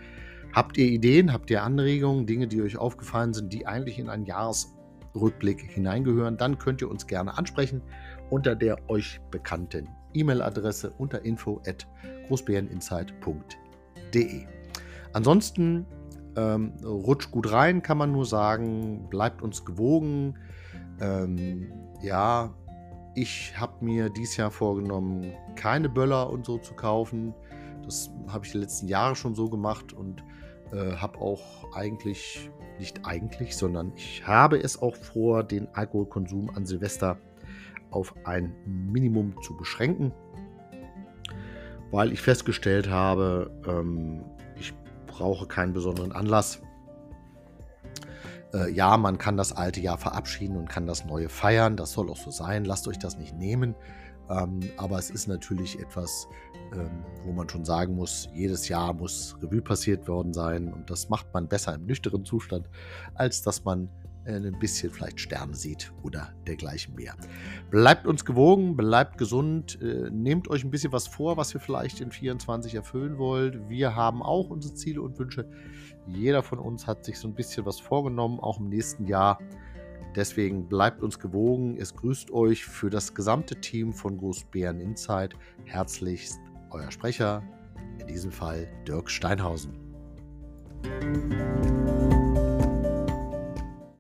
Habt 0.53 0.79
ihr 0.79 0.87
Ideen, 0.87 1.33
habt 1.33 1.51
ihr 1.51 1.63
Anregungen, 1.63 2.27
Dinge, 2.27 2.47
die 2.47 2.63
euch 2.63 2.79
aufgefallen 2.79 3.35
sind, 3.35 3.53
die 3.53 3.67
eigentlich 3.67 3.99
in 3.99 4.09
einen 4.09 4.25
Jahresrückblick 4.25 5.61
hineingehören, 5.61 6.39
dann 6.39 6.59
könnt 6.59 6.81
ihr 6.81 6.91
uns 6.91 7.07
gerne 7.07 7.37
ansprechen 7.37 7.83
unter 8.31 8.57
der 8.57 8.79
euch 8.89 9.21
bekannten 9.31 9.89
E-Mail-Adresse 10.15 10.93
unter 10.99 11.25
info 11.25 11.61
at 11.67 11.87
großbäreninsight.de. 12.29 14.56
Ansonsten 15.17 15.87
ähm, 16.37 16.75
rutscht 16.85 17.31
gut 17.31 17.51
rein, 17.51 17.81
kann 17.81 17.97
man 17.97 18.13
nur 18.13 18.27
sagen. 18.27 19.09
Bleibt 19.09 19.41
uns 19.41 19.65
gewogen. 19.65 20.35
Ähm, 21.01 21.73
ja, 22.03 22.53
ich 23.15 23.59
habe 23.59 23.83
mir 23.83 24.11
dieses 24.11 24.37
Jahr 24.37 24.51
vorgenommen, 24.51 25.33
keine 25.55 25.89
Böller 25.89 26.29
und 26.29 26.45
so 26.45 26.59
zu 26.59 26.75
kaufen. 26.75 27.33
Das 27.83 28.11
habe 28.29 28.45
ich 28.45 28.53
die 28.53 28.59
letzten 28.59 28.89
Jahre 28.89 29.17
schon 29.17 29.35
so 29.35 29.49
gemacht 29.49 29.95
und 29.95 30.23
äh, 30.71 30.97
habe 30.97 31.19
auch 31.19 31.73
eigentlich, 31.73 32.51
nicht 32.79 33.07
eigentlich, 33.07 33.57
sondern 33.57 33.95
ich 33.97 34.27
habe 34.27 34.59
es 34.59 34.83
auch 34.83 34.97
vor, 34.97 35.45
den 35.45 35.67
Alkoholkonsum 35.75 36.51
an 36.51 36.67
Silvester 36.67 37.17
auf 37.91 38.15
ein 38.25 38.55
Minimum 38.67 39.41
zu 39.41 39.57
beschränken, 39.57 40.13
weil 41.91 42.13
ich 42.13 42.21
festgestellt 42.21 42.91
habe, 42.91 43.51
ähm, 43.67 44.23
brauche 45.17 45.47
keinen 45.47 45.73
besonderen 45.73 46.13
Anlass. 46.13 46.61
Äh, 48.53 48.71
ja, 48.73 48.97
man 48.97 49.19
kann 49.19 49.37
das 49.37 49.53
alte 49.53 49.81
Jahr 49.81 49.99
verabschieden 49.99 50.57
und 50.57 50.69
kann 50.69 50.87
das 50.87 51.05
neue 51.05 51.29
feiern, 51.29 51.77
das 51.77 51.93
soll 51.93 52.11
auch 52.11 52.17
so 52.17 52.31
sein, 52.31 52.65
lasst 52.65 52.87
euch 52.89 52.99
das 52.99 53.17
nicht 53.17 53.35
nehmen. 53.35 53.75
Ähm, 54.29 54.61
aber 54.77 54.99
es 54.99 55.11
ist 55.11 55.29
natürlich 55.29 55.79
etwas, 55.79 56.27
ähm, 56.75 57.05
wo 57.25 57.33
man 57.33 57.49
schon 57.49 57.65
sagen 57.65 57.95
muss, 57.95 58.29
jedes 58.35 58.69
Jahr 58.69 58.93
muss 58.93 59.37
Revue 59.41 59.63
passiert 59.63 60.09
worden 60.09 60.33
sein. 60.33 60.73
Und 60.73 60.91
das 60.91 61.09
macht 61.09 61.33
man 61.33 61.47
besser 61.47 61.75
im 61.75 61.87
nüchternen 61.87 62.25
Zustand, 62.25 62.69
als 63.15 63.43
dass 63.43 63.65
man 63.65 63.89
ein 64.27 64.59
bisschen 64.59 64.91
vielleicht 64.91 65.21
Sterne 65.21 65.55
sieht 65.55 65.93
oder 66.03 66.35
dergleichen 66.47 66.95
mehr. 66.95 67.15
Bleibt 67.71 68.07
uns 68.07 68.25
gewogen, 68.25 68.77
bleibt 68.77 69.19
gesund, 69.19 69.79
äh, 69.81 70.11
nehmt 70.11 70.49
euch 70.49 70.65
ein 70.65 70.71
bisschen 70.71 70.93
was 70.93 71.07
vor, 71.07 71.37
was 71.37 71.55
ihr 71.55 71.61
vielleicht 71.61 72.01
in 72.01 72.11
24 72.11 72.75
erfüllen 72.75 73.19
wollt. 73.19 73.69
Wir 73.69 73.95
haben 73.95 74.23
auch 74.23 74.51
unsere 74.51 74.75
Ziele 74.75 75.03
und 75.03 75.19
Wünsche. 75.19 75.49
Jeder 76.07 76.43
von 76.43 76.59
uns 76.59 76.87
hat 76.87 77.05
sich 77.05 77.19
so 77.19 77.29
ein 77.29 77.35
bisschen 77.35 77.67
was 77.67 77.81
vorgenommen, 77.81 78.41
auch 78.41 78.59
im 78.59 78.69
nächsten 78.69 79.07
Jahr. 79.07 79.39
Deswegen 80.15 80.67
bleibt 80.67 81.03
uns 81.03 81.19
gewogen. 81.19 81.77
Es 81.79 81.95
grüßt 81.95 82.31
euch 82.31 82.65
für 82.65 82.89
das 82.89 83.15
gesamte 83.15 83.61
Team 83.61 83.93
von 83.93 84.17
Großbären 84.17 84.81
Insight 84.81 85.35
herzlichst 85.65 86.39
euer 86.71 86.91
Sprecher, 86.91 87.43
in 88.01 88.07
diesem 88.07 88.33
Fall 88.33 88.67
Dirk 88.87 89.11
Steinhausen. 89.11 89.79